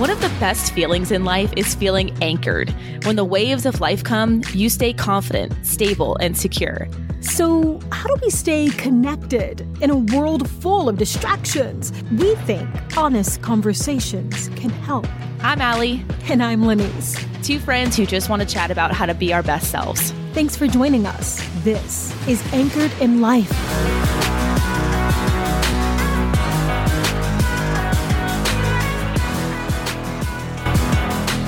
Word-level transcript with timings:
One 0.00 0.08
of 0.08 0.22
the 0.22 0.30
best 0.40 0.72
feelings 0.72 1.12
in 1.12 1.26
life 1.26 1.52
is 1.58 1.74
feeling 1.74 2.16
anchored. 2.22 2.70
When 3.04 3.16
the 3.16 3.24
waves 3.24 3.66
of 3.66 3.82
life 3.82 4.02
come, 4.02 4.42
you 4.54 4.70
stay 4.70 4.94
confident, 4.94 5.54
stable, 5.62 6.16
and 6.22 6.34
secure. 6.38 6.88
So, 7.20 7.78
how 7.92 8.08
do 8.08 8.16
we 8.22 8.30
stay 8.30 8.70
connected 8.70 9.60
in 9.82 9.90
a 9.90 9.96
world 9.98 10.48
full 10.48 10.88
of 10.88 10.96
distractions? 10.96 11.92
We 12.12 12.34
think 12.46 12.66
honest 12.96 13.42
conversations 13.42 14.48
can 14.56 14.70
help. 14.70 15.06
I'm 15.42 15.60
Allie. 15.60 16.02
And 16.30 16.42
I'm 16.42 16.62
Lenise. 16.62 17.22
Two 17.44 17.58
friends 17.58 17.94
who 17.94 18.06
just 18.06 18.30
want 18.30 18.40
to 18.40 18.48
chat 18.48 18.70
about 18.70 18.92
how 18.92 19.04
to 19.04 19.12
be 19.12 19.34
our 19.34 19.42
best 19.42 19.70
selves. 19.70 20.12
Thanks 20.32 20.56
for 20.56 20.66
joining 20.66 21.04
us. 21.04 21.46
This 21.62 22.10
is 22.26 22.42
Anchored 22.54 22.92
in 23.02 23.20
Life. 23.20 24.19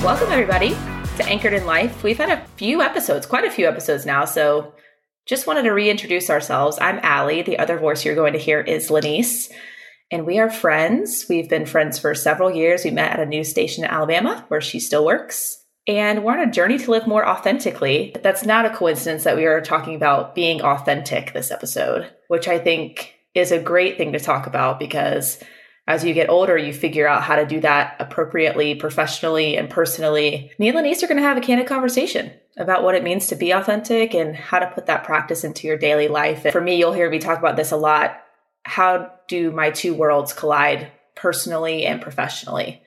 Welcome, 0.03 0.33
everybody, 0.33 0.71
to 0.71 1.25
Anchored 1.27 1.53
in 1.53 1.65
Life. 1.65 2.03
We've 2.03 2.17
had 2.17 2.29
a 2.29 2.45
few 2.57 2.81
episodes, 2.81 3.25
quite 3.25 3.45
a 3.45 3.49
few 3.49 3.69
episodes 3.69 4.05
now, 4.05 4.25
so 4.25 4.73
just 5.25 5.47
wanted 5.47 5.61
to 5.61 5.71
reintroduce 5.71 6.29
ourselves. 6.29 6.77
I'm 6.81 6.99
Allie. 7.01 7.41
The 7.41 7.57
other 7.57 7.79
voice 7.79 8.03
you're 8.03 8.13
going 8.13 8.33
to 8.33 8.39
hear 8.39 8.59
is 8.59 8.89
Lenise, 8.89 9.49
and 10.11 10.25
we 10.25 10.39
are 10.39 10.49
friends. 10.49 11.27
We've 11.29 11.49
been 11.49 11.65
friends 11.65 11.99
for 11.99 12.13
several 12.15 12.51
years. 12.51 12.83
We 12.83 12.91
met 12.91 13.13
at 13.13 13.21
a 13.21 13.25
news 13.25 13.49
station 13.49 13.85
in 13.85 13.89
Alabama 13.89 14.43
where 14.49 14.59
she 14.59 14.81
still 14.81 15.05
works. 15.05 15.63
And 15.87 16.25
we're 16.25 16.33
on 16.33 16.49
a 16.49 16.51
journey 16.51 16.79
to 16.79 16.91
live 16.91 17.07
more 17.07 17.25
authentically. 17.25 18.13
That's 18.21 18.45
not 18.45 18.65
a 18.65 18.75
coincidence 18.75 19.23
that 19.23 19.37
we 19.37 19.45
are 19.45 19.61
talking 19.61 19.95
about 19.95 20.35
being 20.35 20.61
authentic 20.61 21.31
this 21.31 21.49
episode, 21.49 22.11
which 22.27 22.49
I 22.49 22.59
think 22.59 23.13
is 23.33 23.53
a 23.53 23.63
great 23.63 23.97
thing 23.97 24.11
to 24.11 24.19
talk 24.19 24.47
about 24.47 24.79
because 24.79 25.41
as 25.85 26.05
you 26.05 26.13
get 26.13 26.29
older, 26.29 26.57
you 26.57 26.73
figure 26.73 27.07
out 27.07 27.23
how 27.23 27.35
to 27.35 27.45
do 27.45 27.59
that 27.59 27.97
appropriately, 27.99 28.75
professionally, 28.75 29.57
and 29.57 29.69
personally. 29.69 30.51
Me 30.57 30.69
and 30.69 30.77
Lenise 30.77 31.03
are 31.03 31.07
going 31.07 31.17
to 31.17 31.27
have 31.27 31.37
a 31.37 31.41
candid 31.41 31.67
conversation 31.67 32.31
about 32.57 32.83
what 32.83 32.95
it 32.95 33.03
means 33.03 33.27
to 33.27 33.35
be 33.35 33.51
authentic 33.51 34.13
and 34.13 34.35
how 34.35 34.59
to 34.59 34.71
put 34.71 34.85
that 34.85 35.03
practice 35.03 35.43
into 35.43 35.67
your 35.67 35.77
daily 35.77 36.07
life. 36.07 36.45
And 36.45 36.53
for 36.53 36.61
me, 36.61 36.77
you'll 36.77 36.93
hear 36.93 37.09
me 37.09 37.19
talk 37.19 37.39
about 37.39 37.57
this 37.57 37.71
a 37.71 37.77
lot. 37.77 38.21
How 38.63 39.11
do 39.27 39.51
my 39.51 39.71
two 39.71 39.93
worlds 39.93 40.31
collide 40.31 40.89
personally 41.15 41.85
and 41.85 42.01
professionally? 42.01 42.81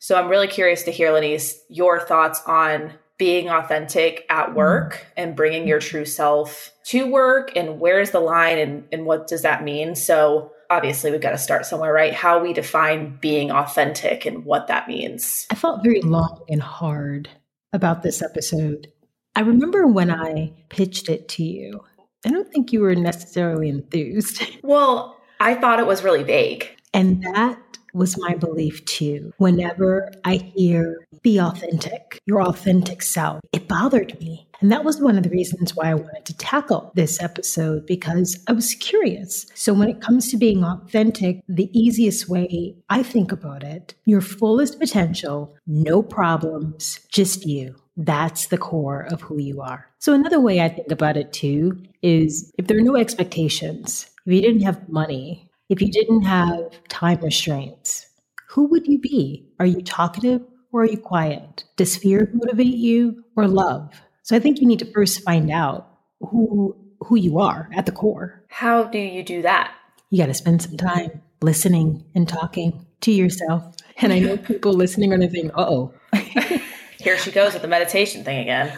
So 0.00 0.16
I'm 0.16 0.28
really 0.28 0.48
curious 0.48 0.82
to 0.84 0.90
hear, 0.90 1.10
Lenise, 1.12 1.54
your 1.68 2.00
thoughts 2.00 2.42
on 2.46 2.94
being 3.16 3.50
authentic 3.50 4.24
at 4.28 4.46
mm-hmm. 4.46 4.56
work 4.56 5.06
and 5.16 5.36
bringing 5.36 5.68
your 5.68 5.78
true 5.78 6.06
self 6.06 6.72
to 6.86 7.06
work 7.06 7.52
and 7.54 7.78
where's 7.78 8.10
the 8.10 8.18
line 8.18 8.58
and, 8.58 8.88
and 8.90 9.04
what 9.04 9.28
does 9.28 9.42
that 9.42 9.62
mean? 9.62 9.94
So 9.94 10.52
obviously 10.70 11.10
we've 11.10 11.20
got 11.20 11.32
to 11.32 11.38
start 11.38 11.66
somewhere, 11.66 11.92
right? 11.92 12.14
How 12.14 12.40
we 12.40 12.52
define 12.52 13.18
being 13.20 13.50
authentic 13.50 14.24
and 14.24 14.44
what 14.44 14.68
that 14.68 14.88
means. 14.88 15.46
I 15.50 15.56
felt 15.56 15.82
very 15.82 16.00
long 16.00 16.44
and 16.48 16.62
hard 16.62 17.28
about 17.72 18.02
this 18.02 18.22
episode. 18.22 18.88
I 19.36 19.40
remember 19.40 19.86
when 19.86 20.10
I 20.10 20.52
pitched 20.70 21.08
it 21.08 21.28
to 21.30 21.44
you, 21.44 21.84
I 22.24 22.30
don't 22.30 22.50
think 22.50 22.72
you 22.72 22.80
were 22.80 22.94
necessarily 22.94 23.68
enthused. 23.68 24.42
Well, 24.62 25.16
I 25.40 25.54
thought 25.54 25.80
it 25.80 25.86
was 25.86 26.04
really 26.04 26.22
vague. 26.22 26.68
And 26.92 27.22
that 27.22 27.69
was 27.92 28.18
my 28.18 28.34
belief 28.34 28.84
too. 28.84 29.32
Whenever 29.38 30.10
I 30.24 30.36
hear 30.36 31.06
be 31.22 31.38
authentic, 31.38 32.20
your 32.26 32.42
authentic 32.42 33.02
self, 33.02 33.40
it 33.52 33.68
bothered 33.68 34.18
me. 34.20 34.46
And 34.60 34.70
that 34.70 34.84
was 34.84 35.00
one 35.00 35.16
of 35.16 35.22
the 35.22 35.30
reasons 35.30 35.74
why 35.74 35.90
I 35.90 35.94
wanted 35.94 36.24
to 36.26 36.36
tackle 36.36 36.92
this 36.94 37.22
episode 37.22 37.86
because 37.86 38.42
I 38.46 38.52
was 38.52 38.74
curious. 38.74 39.46
So, 39.54 39.72
when 39.72 39.88
it 39.88 40.02
comes 40.02 40.30
to 40.30 40.36
being 40.36 40.64
authentic, 40.64 41.40
the 41.48 41.70
easiest 41.78 42.28
way 42.28 42.76
I 42.90 43.02
think 43.02 43.32
about 43.32 43.62
it, 43.62 43.94
your 44.04 44.20
fullest 44.20 44.78
potential, 44.78 45.56
no 45.66 46.02
problems, 46.02 47.00
just 47.10 47.46
you. 47.46 47.74
That's 47.96 48.46
the 48.46 48.58
core 48.58 49.06
of 49.10 49.22
who 49.22 49.38
you 49.38 49.60
are. 49.62 49.86
So, 49.98 50.12
another 50.12 50.40
way 50.40 50.60
I 50.60 50.68
think 50.68 50.90
about 50.90 51.16
it 51.16 51.32
too 51.32 51.82
is 52.02 52.52
if 52.58 52.66
there 52.66 52.76
are 52.76 52.82
no 52.82 52.96
expectations, 52.96 54.10
if 54.26 54.32
you 54.32 54.42
didn't 54.42 54.62
have 54.62 54.88
money, 54.88 55.49
if 55.70 55.80
you 55.80 55.88
didn't 55.88 56.22
have 56.22 56.72
time 56.88 57.20
restraints, 57.20 58.08
who 58.48 58.64
would 58.66 58.88
you 58.88 58.98
be? 58.98 59.46
Are 59.60 59.66
you 59.66 59.80
talkative 59.80 60.42
or 60.72 60.82
are 60.82 60.86
you 60.86 60.98
quiet? 60.98 61.62
Does 61.76 61.96
fear 61.96 62.28
motivate 62.34 62.74
you 62.74 63.24
or 63.36 63.46
love? 63.46 64.02
So 64.24 64.34
I 64.34 64.40
think 64.40 64.60
you 64.60 64.66
need 64.66 64.80
to 64.80 64.92
first 64.92 65.22
find 65.22 65.50
out 65.50 65.88
who 66.20 66.76
who 67.02 67.16
you 67.16 67.38
are 67.38 67.70
at 67.72 67.86
the 67.86 67.92
core. 67.92 68.44
How 68.48 68.82
do 68.82 68.98
you 68.98 69.22
do 69.22 69.42
that? 69.42 69.72
You 70.10 70.18
got 70.18 70.26
to 70.26 70.34
spend 70.34 70.60
some 70.60 70.76
time 70.76 71.22
listening 71.40 72.04
and 72.16 72.28
talking 72.28 72.84
to 73.02 73.12
yourself. 73.12 73.76
And 73.98 74.12
I 74.12 74.18
know 74.18 74.36
people 74.52 74.72
listening 74.72 75.12
are 75.12 75.18
going 75.18 75.28
to 75.28 75.34
think, 75.34 75.52
uh 75.54 75.66
"Oh, 75.68 75.94
here 76.98 77.16
she 77.16 77.30
goes 77.30 77.52
with 77.52 77.62
the 77.62 77.68
meditation 77.68 78.24
thing 78.24 78.40
again." 78.40 78.76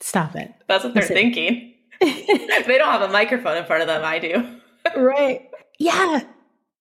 Stop 0.00 0.34
it. 0.34 0.52
That's 0.66 0.82
what 0.82 0.94
they're 0.94 1.04
thinking. 1.04 1.74
they 2.00 2.76
don't 2.76 2.90
have 2.90 3.02
a 3.02 3.12
microphone 3.12 3.56
in 3.56 3.64
front 3.64 3.82
of 3.82 3.86
them. 3.86 4.04
I 4.04 4.18
do 4.18 4.59
right. 4.96 5.48
Yeah. 5.78 6.20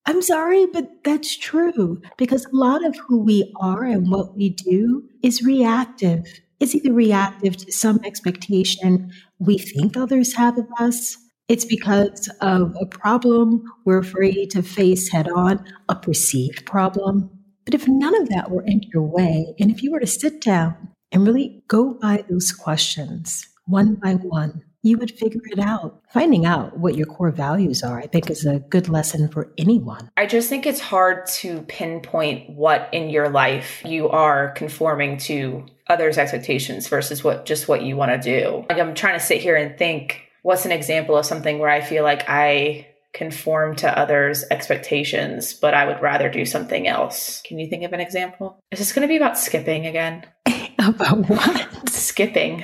I'm 0.05 0.21
sorry, 0.21 0.65
but 0.65 0.89
that's 1.03 1.37
true 1.37 2.01
because 2.17 2.45
a 2.45 2.55
lot 2.55 2.83
of 2.83 2.97
who 2.97 3.19
we 3.21 3.53
are 3.61 3.83
and 3.83 4.09
what 4.09 4.35
we 4.35 4.49
do 4.49 5.07
is 5.21 5.43
reactive. 5.43 6.25
It's 6.59 6.73
either 6.73 6.93
reactive 6.93 7.57
to 7.57 7.71
some 7.71 7.99
expectation 8.03 9.11
we 9.37 9.57
think 9.57 9.95
others 9.95 10.33
have 10.33 10.57
of 10.57 10.67
us, 10.79 11.15
it's 11.49 11.65
because 11.65 12.29
of 12.41 12.75
a 12.79 12.85
problem 12.85 13.63
we're 13.83 13.97
afraid 13.97 14.51
to 14.51 14.61
face 14.61 15.11
head 15.11 15.27
on, 15.29 15.65
a 15.89 15.95
perceived 15.95 16.65
problem. 16.65 17.29
But 17.65 17.73
if 17.73 17.87
none 17.87 18.19
of 18.21 18.29
that 18.29 18.51
were 18.51 18.63
in 18.63 18.81
your 18.93 19.03
way, 19.03 19.55
and 19.59 19.71
if 19.71 19.81
you 19.81 19.91
were 19.91 19.99
to 19.99 20.07
sit 20.07 20.41
down 20.41 20.89
and 21.11 21.25
really 21.25 21.63
go 21.67 21.95
by 21.95 22.23
those 22.29 22.51
questions 22.51 23.47
one 23.65 23.95
by 23.95 24.13
one, 24.13 24.63
you 24.81 24.97
would 24.97 25.11
figure 25.11 25.41
it 25.51 25.59
out. 25.59 26.01
Finding 26.13 26.45
out 26.45 26.77
what 26.77 26.95
your 26.95 27.05
core 27.05 27.31
values 27.31 27.83
are, 27.83 27.99
I 27.99 28.07
think, 28.07 28.29
is 28.29 28.45
a 28.45 28.59
good 28.59 28.87
lesson 28.87 29.27
for 29.29 29.51
anyone. 29.57 30.09
I 30.15 30.25
just 30.25 30.49
think 30.49 30.65
it's 30.65 30.79
hard 30.79 31.25
to 31.27 31.61
pinpoint 31.63 32.49
what 32.49 32.89
in 32.91 33.09
your 33.09 33.29
life 33.29 33.81
you 33.85 34.09
are 34.09 34.51
conforming 34.51 35.17
to 35.19 35.65
others' 35.87 36.17
expectations 36.17 36.87
versus 36.87 37.23
what 37.23 37.45
just 37.45 37.67
what 37.67 37.83
you 37.83 37.97
want 37.97 38.11
to 38.11 38.17
do. 38.17 38.65
Like 38.69 38.79
I'm 38.79 38.95
trying 38.95 39.19
to 39.19 39.25
sit 39.25 39.41
here 39.41 39.55
and 39.55 39.77
think 39.77 40.21
what's 40.43 40.65
an 40.65 40.71
example 40.71 41.17
of 41.17 41.25
something 41.25 41.59
where 41.59 41.69
I 41.69 41.81
feel 41.81 42.03
like 42.03 42.29
I 42.29 42.87
conform 43.11 43.75
to 43.77 43.99
others' 43.99 44.45
expectations, 44.51 45.53
but 45.53 45.73
I 45.73 45.85
would 45.87 46.01
rather 46.01 46.29
do 46.29 46.45
something 46.45 46.87
else. 46.87 47.41
Can 47.43 47.57
you 47.59 47.67
think 47.67 47.83
of 47.83 47.91
an 47.91 47.99
example? 47.99 48.59
Is 48.71 48.79
this 48.79 48.93
going 48.93 49.01
to 49.01 49.11
be 49.11 49.17
about 49.17 49.37
skipping 49.37 49.87
again? 49.87 50.25
about 50.79 51.27
what? 51.27 51.89
Skipping. 51.89 52.63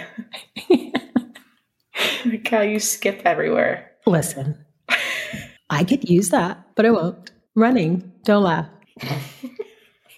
like 2.25 2.47
how 2.47 2.61
you 2.61 2.79
skip 2.79 3.21
everywhere. 3.25 3.91
Listen, 4.05 4.63
I 5.69 5.83
could 5.83 6.09
use 6.09 6.29
that, 6.29 6.63
but 6.75 6.85
I 6.85 6.91
won't. 6.91 7.31
Running, 7.55 8.11
don't 8.23 8.43
laugh. 8.43 8.67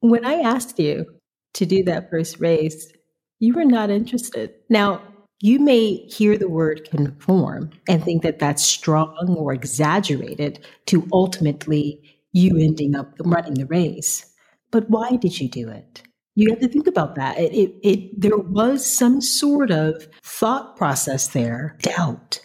when 0.00 0.24
I 0.24 0.34
asked 0.34 0.78
you 0.78 1.06
to 1.54 1.66
do 1.66 1.82
that 1.84 2.08
first 2.10 2.38
race, 2.40 2.92
you 3.40 3.54
were 3.54 3.64
not 3.64 3.90
interested. 3.90 4.54
Now, 4.70 5.02
you 5.40 5.58
may 5.58 5.96
hear 6.06 6.38
the 6.38 6.48
word 6.48 6.88
conform 6.88 7.70
and 7.88 8.02
think 8.02 8.22
that 8.22 8.38
that's 8.38 8.64
strong 8.64 9.34
or 9.36 9.52
exaggerated 9.52 10.64
to 10.86 11.06
ultimately 11.12 12.00
you 12.32 12.56
ending 12.56 12.94
up 12.94 13.12
running 13.20 13.54
the 13.54 13.66
race. 13.66 14.24
But 14.70 14.88
why 14.88 15.16
did 15.16 15.40
you 15.40 15.48
do 15.48 15.68
it? 15.68 16.02
You 16.34 16.50
have 16.50 16.60
to 16.60 16.68
think 16.68 16.86
about 16.86 17.14
that. 17.14 17.38
It, 17.38 17.52
it, 17.52 17.88
it 17.88 18.20
there 18.20 18.36
was 18.36 18.84
some 18.84 19.20
sort 19.20 19.70
of 19.70 20.08
thought 20.22 20.76
process 20.76 21.28
there. 21.28 21.76
Doubt 21.82 22.40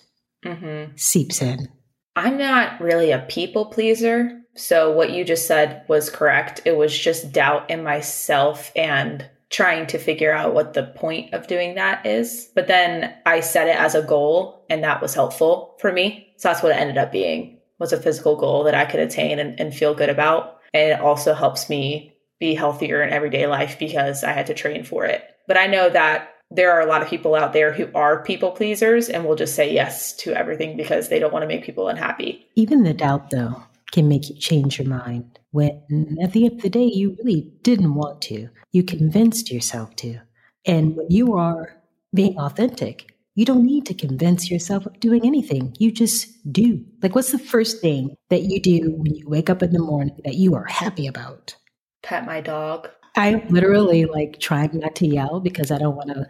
mm-hmm. 0.46 0.96
seeps 0.96 1.42
in. 1.42 1.70
I'm 2.16 2.38
not 2.38 2.80
really 2.82 3.12
a 3.12 3.26
people 3.30 3.66
pleaser. 3.66 4.42
So 4.56 4.92
what 4.92 5.12
you 5.12 5.24
just 5.24 5.48
said 5.48 5.84
was 5.88 6.10
correct. 6.10 6.62
It 6.66 6.76
was 6.76 6.98
just 6.98 7.32
doubt 7.32 7.70
in 7.70 7.84
myself 7.84 8.72
and 8.76 9.28
trying 9.50 9.88
to 9.88 9.98
figure 9.98 10.34
out 10.34 10.54
what 10.54 10.74
the 10.74 10.84
point 10.84 11.34
of 11.34 11.48
doing 11.48 11.76
that 11.76 12.06
is. 12.06 12.52
But 12.54 12.68
then 12.68 13.16
I 13.26 13.40
set 13.40 13.68
it 13.68 13.78
as 13.78 13.96
a 13.96 14.04
goal 14.04 14.66
and 14.70 14.84
that 14.84 15.02
was 15.02 15.14
helpful 15.14 15.76
for 15.80 15.92
me. 15.92 16.34
So 16.38 16.50
that's 16.50 16.62
what 16.62 16.72
it 16.72 16.80
ended 16.80 16.98
up 16.98 17.12
being 17.12 17.58
was 17.80 17.94
a 17.94 18.02
physical 18.02 18.36
goal 18.36 18.66
that 18.66 18.76
I 18.76 18.86
could 18.86 19.00
attain 19.00 19.40
and, 19.40 19.60
and 19.60 19.74
feel 19.74 19.96
good 19.96 20.10
about. 20.10 20.58
And 20.74 20.92
it 20.92 21.00
also 21.00 21.34
helps 21.34 21.70
me 21.70 22.14
be 22.40 22.56
healthier 22.56 23.02
in 23.04 23.12
everyday 23.12 23.48
life 23.48 23.78
because 23.78 24.24
I 24.24 24.32
had 24.32 24.48
to 24.48 24.54
train 24.54 24.84
for 24.84 25.06
it. 25.06 25.24
But 25.48 25.58
I 25.58 25.68
know 25.68 25.90
that 25.90 26.30
there 26.52 26.72
are 26.72 26.82
a 26.82 26.86
lot 26.88 27.02
of 27.02 27.10
people 27.10 27.36
out 27.36 27.54
there 27.54 27.72
who 27.72 27.90
are 27.94 28.24
people 28.24 28.52
pleasers 28.52 29.10
and 29.10 29.26
will 29.26 29.36
just 29.36 29.56
say 29.56 29.72
yes 29.72 30.14
to 30.18 30.34
everything 30.34 30.78
because 30.78 31.10
they 31.10 31.20
don't 31.20 31.34
want 31.34 31.44
to 31.44 31.48
make 31.48 31.64
people 31.64 31.90
unhappy. 31.90 32.48
Even 32.56 32.84
the 32.84 32.94
doubt, 32.94 33.30
though, 33.30 33.64
can 33.92 34.08
make 34.08 34.30
you 34.30 34.36
change 34.36 34.80
your 34.80 34.88
mind 34.88 35.38
when 35.52 36.18
at 36.22 36.32
the 36.34 36.46
end 36.46 36.56
of 36.56 36.62
the 36.62 36.70
day 36.70 36.86
you 36.86 37.16
really 37.24 37.52
didn't 37.64 37.94
want 37.94 38.22
to. 38.24 38.50
You 38.72 38.84
convinced 38.84 39.52
yourself 39.52 39.96
to. 39.98 40.20
And 40.66 40.96
when 40.96 41.08
you 41.10 41.36
are 41.36 41.76
being 42.14 42.38
authentic, 42.40 43.14
You 43.40 43.46
don't 43.46 43.66
need 43.66 43.86
to 43.86 43.94
convince 43.94 44.52
yourself 44.52 44.86
of 44.86 45.00
doing 45.00 45.26
anything. 45.26 45.74
You 45.80 45.94
just 45.94 46.28
do. 46.52 46.84
Like, 47.02 47.16
what's 47.16 47.32
the 47.32 47.40
first 47.40 47.80
thing 47.80 48.18
that 48.30 48.42
you 48.42 48.62
do 48.62 48.92
when 48.98 49.16
you 49.16 49.30
wake 49.30 49.50
up 49.50 49.64
in 49.64 49.72
the 49.72 49.80
morning 49.80 50.20
that 50.26 50.34
you 50.34 50.56
are 50.56 50.66
happy 50.66 51.08
about? 51.08 51.56
Pet 52.02 52.26
my 52.26 52.42
dog. 52.42 52.90
I 53.16 53.44
literally 53.50 54.06
like 54.06 54.40
tried 54.40 54.74
not 54.74 54.96
to 54.96 55.08
yell 55.08 55.40
because 55.40 55.72
I 55.72 55.78
don't 55.78 55.96
want 55.96 56.10
to, 56.10 56.28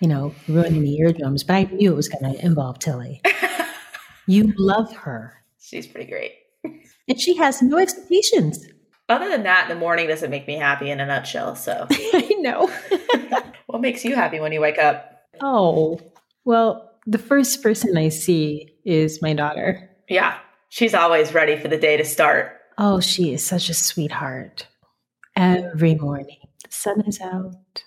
you 0.00 0.08
know, 0.08 0.34
ruin 0.48 0.76
any 0.76 0.98
eardrums, 0.98 1.44
but 1.44 1.54
I 1.54 1.62
knew 1.64 1.92
it 1.92 1.96
was 1.96 2.08
going 2.08 2.32
to 2.32 2.44
involve 2.44 2.78
Tilly. 2.78 3.20
you 4.26 4.52
love 4.58 4.92
her. 4.92 5.34
She's 5.60 5.86
pretty 5.86 6.10
great. 6.10 6.32
And 7.08 7.20
she 7.20 7.36
has 7.36 7.62
no 7.62 7.78
expectations. 7.78 8.66
Other 9.08 9.28
than 9.28 9.42
that, 9.42 9.68
the 9.68 9.74
morning 9.74 10.08
doesn't 10.08 10.30
make 10.30 10.46
me 10.46 10.56
happy 10.56 10.90
in 10.90 11.00
a 11.00 11.06
nutshell. 11.06 11.54
So, 11.56 11.86
I 11.90 12.34
know. 12.38 12.70
what 13.66 13.80
makes 13.80 14.04
you 14.04 14.14
happy 14.14 14.40
when 14.40 14.52
you 14.52 14.60
wake 14.60 14.78
up? 14.78 15.08
oh, 15.40 15.98
well, 16.44 16.90
the 17.06 17.18
first 17.18 17.62
person 17.62 17.96
I 17.96 18.08
see 18.08 18.68
is 18.84 19.20
my 19.22 19.32
daughter. 19.32 19.90
Yeah, 20.08 20.38
she's 20.68 20.94
always 20.94 21.34
ready 21.34 21.56
for 21.56 21.68
the 21.68 21.78
day 21.78 21.96
to 21.96 22.04
start. 22.04 22.58
Oh, 22.78 23.00
she 23.00 23.32
is 23.32 23.44
such 23.44 23.68
a 23.68 23.74
sweetheart. 23.74 24.66
Every 25.36 25.94
morning, 25.94 26.38
the 26.62 26.70
sun 26.70 27.02
is 27.06 27.20
out. 27.20 27.84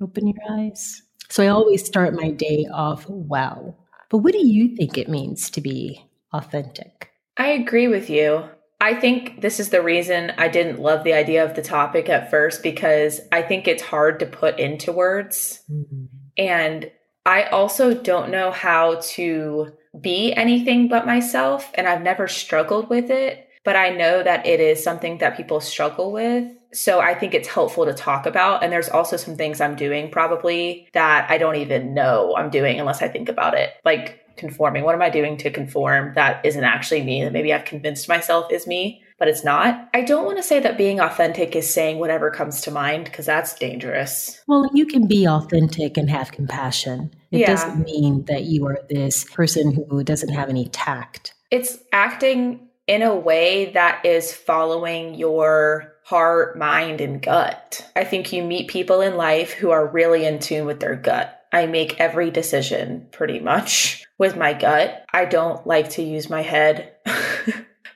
Open 0.00 0.26
your 0.26 0.36
eyes. 0.50 1.02
So 1.28 1.42
I 1.42 1.48
always 1.48 1.84
start 1.84 2.14
my 2.14 2.30
day 2.30 2.66
off 2.72 3.06
well. 3.08 3.78
But 4.10 4.18
what 4.18 4.32
do 4.32 4.46
you 4.46 4.76
think 4.76 4.96
it 4.96 5.08
means 5.08 5.50
to 5.50 5.60
be 5.60 6.04
authentic? 6.32 7.10
I 7.36 7.48
agree 7.48 7.88
with 7.88 8.08
you. 8.08 8.44
I 8.80 8.94
think 8.94 9.40
this 9.40 9.58
is 9.58 9.70
the 9.70 9.82
reason 9.82 10.32
I 10.36 10.48
didn't 10.48 10.80
love 10.80 11.02
the 11.02 11.14
idea 11.14 11.44
of 11.44 11.54
the 11.56 11.62
topic 11.62 12.08
at 12.08 12.30
first 12.30 12.62
because 12.62 13.20
I 13.32 13.42
think 13.42 13.66
it's 13.66 13.82
hard 13.82 14.20
to 14.20 14.26
put 14.26 14.58
into 14.58 14.92
words. 14.92 15.62
Mm-hmm. 15.70 16.04
And 16.36 16.90
I 17.24 17.44
also 17.44 17.94
don't 17.94 18.30
know 18.30 18.50
how 18.50 19.00
to 19.02 19.72
be 19.98 20.34
anything 20.34 20.88
but 20.88 21.06
myself. 21.06 21.70
And 21.74 21.88
I've 21.88 22.02
never 22.02 22.28
struggled 22.28 22.90
with 22.90 23.10
it, 23.10 23.45
but 23.66 23.76
I 23.76 23.90
know 23.90 24.22
that 24.22 24.46
it 24.46 24.60
is 24.60 24.82
something 24.82 25.18
that 25.18 25.36
people 25.36 25.60
struggle 25.60 26.12
with. 26.12 26.50
So 26.72 27.00
I 27.00 27.14
think 27.14 27.34
it's 27.34 27.48
helpful 27.48 27.84
to 27.84 27.92
talk 27.92 28.24
about. 28.24 28.62
And 28.62 28.72
there's 28.72 28.88
also 28.88 29.16
some 29.16 29.36
things 29.36 29.60
I'm 29.60 29.74
doing 29.74 30.10
probably 30.10 30.88
that 30.92 31.28
I 31.28 31.36
don't 31.36 31.56
even 31.56 31.92
know 31.92 32.34
I'm 32.36 32.48
doing 32.48 32.78
unless 32.78 33.02
I 33.02 33.08
think 33.08 33.28
about 33.28 33.54
it. 33.54 33.72
Like 33.84 34.22
conforming. 34.36 34.84
What 34.84 34.94
am 34.94 35.02
I 35.02 35.10
doing 35.10 35.36
to 35.38 35.50
conform 35.50 36.12
that 36.14 36.44
isn't 36.46 36.62
actually 36.62 37.02
me, 37.02 37.24
that 37.24 37.32
maybe 37.32 37.52
I've 37.52 37.64
convinced 37.64 38.08
myself 38.08 38.52
is 38.52 38.66
me, 38.66 39.02
but 39.18 39.28
it's 39.28 39.42
not? 39.42 39.88
I 39.94 40.02
don't 40.02 40.26
want 40.26 40.36
to 40.36 40.42
say 40.42 40.60
that 40.60 40.78
being 40.78 41.00
authentic 41.00 41.56
is 41.56 41.68
saying 41.68 41.98
whatever 41.98 42.30
comes 42.30 42.60
to 42.62 42.70
mind 42.70 43.06
because 43.06 43.26
that's 43.26 43.54
dangerous. 43.54 44.40
Well, 44.46 44.70
you 44.74 44.86
can 44.86 45.08
be 45.08 45.26
authentic 45.26 45.96
and 45.96 46.08
have 46.10 46.32
compassion. 46.32 47.14
It 47.32 47.40
Yeah. 47.40 47.46
doesn't 47.46 47.84
mean 47.84 48.26
that 48.26 48.44
you 48.44 48.66
are 48.66 48.78
this 48.88 49.24
person 49.24 49.72
who 49.72 50.04
doesn't 50.04 50.32
have 50.34 50.48
any 50.48 50.68
tact. 50.68 51.34
It's 51.50 51.78
acting 51.92 52.65
in 52.86 53.02
a 53.02 53.14
way 53.14 53.72
that 53.72 54.04
is 54.04 54.32
following 54.32 55.14
your 55.14 55.94
heart, 56.04 56.56
mind, 56.56 57.00
and 57.00 57.20
gut. 57.20 57.88
I 57.96 58.04
think 58.04 58.32
you 58.32 58.44
meet 58.44 58.68
people 58.68 59.00
in 59.00 59.16
life 59.16 59.52
who 59.52 59.70
are 59.70 59.86
really 59.86 60.24
in 60.24 60.38
tune 60.38 60.66
with 60.66 60.78
their 60.78 60.94
gut. 60.94 61.32
I 61.52 61.66
make 61.66 62.00
every 62.00 62.30
decision 62.30 63.08
pretty 63.10 63.40
much 63.40 64.04
with 64.18 64.36
my 64.36 64.52
gut. 64.52 65.04
I 65.12 65.24
don't 65.24 65.66
like 65.66 65.90
to 65.90 66.02
use 66.02 66.30
my 66.30 66.42
head 66.42 66.92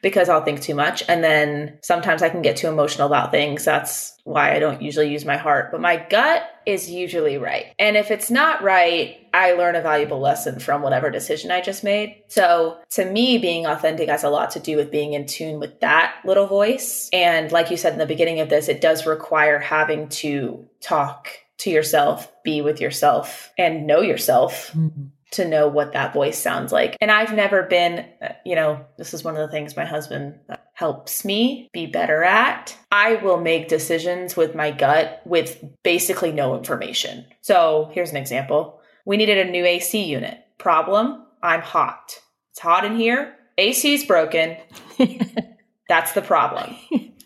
because 0.02 0.28
I'll 0.28 0.44
think 0.44 0.60
too 0.60 0.74
much. 0.74 1.02
And 1.08 1.22
then 1.22 1.78
sometimes 1.82 2.22
I 2.22 2.28
can 2.28 2.42
get 2.42 2.56
too 2.56 2.68
emotional 2.68 3.06
about 3.06 3.30
things. 3.30 3.64
That's 3.64 4.16
why 4.24 4.54
I 4.54 4.58
don't 4.58 4.82
usually 4.82 5.10
use 5.10 5.24
my 5.24 5.36
heart. 5.36 5.70
But 5.70 5.80
my 5.80 5.96
gut 5.96 6.42
is 6.66 6.90
usually 6.90 7.38
right. 7.38 7.66
And 7.78 7.96
if 7.96 8.10
it's 8.10 8.30
not 8.30 8.62
right, 8.62 9.26
I 9.32 9.52
learn 9.52 9.76
a 9.76 9.82
valuable 9.82 10.20
lesson 10.20 10.58
from 10.58 10.82
whatever 10.82 11.10
decision 11.10 11.50
I 11.50 11.60
just 11.60 11.84
made. 11.84 12.22
So 12.28 12.78
to 12.90 13.04
me, 13.04 13.38
being 13.38 13.66
authentic 13.66 14.08
has 14.08 14.24
a 14.24 14.30
lot 14.30 14.52
to 14.52 14.60
do 14.60 14.76
with 14.76 14.90
being 14.90 15.12
in 15.12 15.26
tune 15.26 15.60
with 15.60 15.80
that 15.80 16.16
little 16.24 16.46
voice. 16.46 17.08
And 17.12 17.50
like 17.52 17.70
you 17.70 17.76
said 17.76 17.92
in 17.92 17.98
the 17.98 18.06
beginning 18.06 18.40
of 18.40 18.48
this, 18.48 18.68
it 18.68 18.80
does 18.80 19.06
require 19.06 19.58
having 19.58 20.08
to 20.08 20.66
talk 20.80 21.28
to 21.58 21.70
yourself, 21.70 22.32
be 22.42 22.62
with 22.62 22.80
yourself, 22.80 23.52
and 23.58 23.86
know 23.86 24.00
yourself 24.00 24.72
mm-hmm. 24.72 25.08
To 25.32 25.46
know 25.46 25.68
what 25.68 25.92
that 25.92 26.12
voice 26.12 26.38
sounds 26.38 26.72
like. 26.72 26.96
And 27.00 27.10
I've 27.10 27.34
never 27.34 27.62
been, 27.64 28.06
uh, 28.22 28.32
you 28.44 28.54
know, 28.54 28.84
this 28.98 29.14
is 29.14 29.24
one 29.24 29.36
of 29.36 29.40
the 29.40 29.52
things 29.52 29.76
my 29.76 29.84
husband 29.84 30.38
helps 30.74 31.24
me 31.24 31.68
be 31.72 31.86
better 31.86 32.24
at. 32.24 32.76
I 32.90 33.16
will 33.16 33.40
make 33.40 33.68
decisions 33.68 34.36
with 34.36 34.54
my 34.54 34.70
gut 34.70 35.20
with 35.24 35.62
basically 35.82 36.32
no 36.32 36.56
information. 36.56 37.26
So 37.42 37.90
here's 37.92 38.10
an 38.10 38.16
example 38.16 38.80
we 39.06 39.16
needed 39.16 39.46
a 39.46 39.50
new 39.50 39.64
AC 39.64 40.04
unit. 40.04 40.38
Problem 40.58 41.24
I'm 41.42 41.62
hot. 41.62 42.18
It's 42.50 42.60
hot 42.60 42.84
in 42.84 42.96
here. 42.96 43.34
AC's 43.56 44.04
broken. 44.04 44.56
That's 45.88 46.12
the 46.12 46.22
problem. 46.22 46.76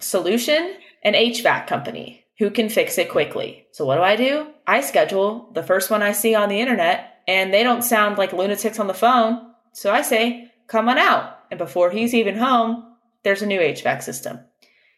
Solution 0.01 0.77
an 1.05 1.13
HVAC 1.13 1.67
company 1.67 2.25
who 2.39 2.51
can 2.51 2.69
fix 2.69 2.99
it 2.99 3.11
quickly. 3.11 3.67
So 3.73 3.85
what 3.85 3.97
do 3.97 4.03
I 4.03 4.17
do? 4.17 4.49
I 4.67 4.81
schedule 4.81 5.51
the 5.53 5.63
first 5.63 5.91
one 5.91 6.03
I 6.03 6.13
see 6.13 6.35
on 6.35 6.49
the 6.49 6.61
internet 6.61 7.14
and 7.27 7.53
they 7.53 7.63
don't 7.63 7.83
sound 7.83 8.19
like 8.19 8.33
lunatics 8.33 8.79
on 8.79 8.87
the 8.87 8.95
phone. 8.95 9.53
So 9.73 9.93
I 9.93 10.03
say, 10.03 10.53
come 10.67 10.89
on 10.89 10.99
out. 10.99 11.39
And 11.51 11.59
before 11.59 11.91
he's 11.91 12.15
even 12.15 12.37
home, 12.37 12.85
there's 13.23 13.43
a 13.43 13.47
new 13.47 13.61
HVAC 13.61 14.03
system. 14.03 14.41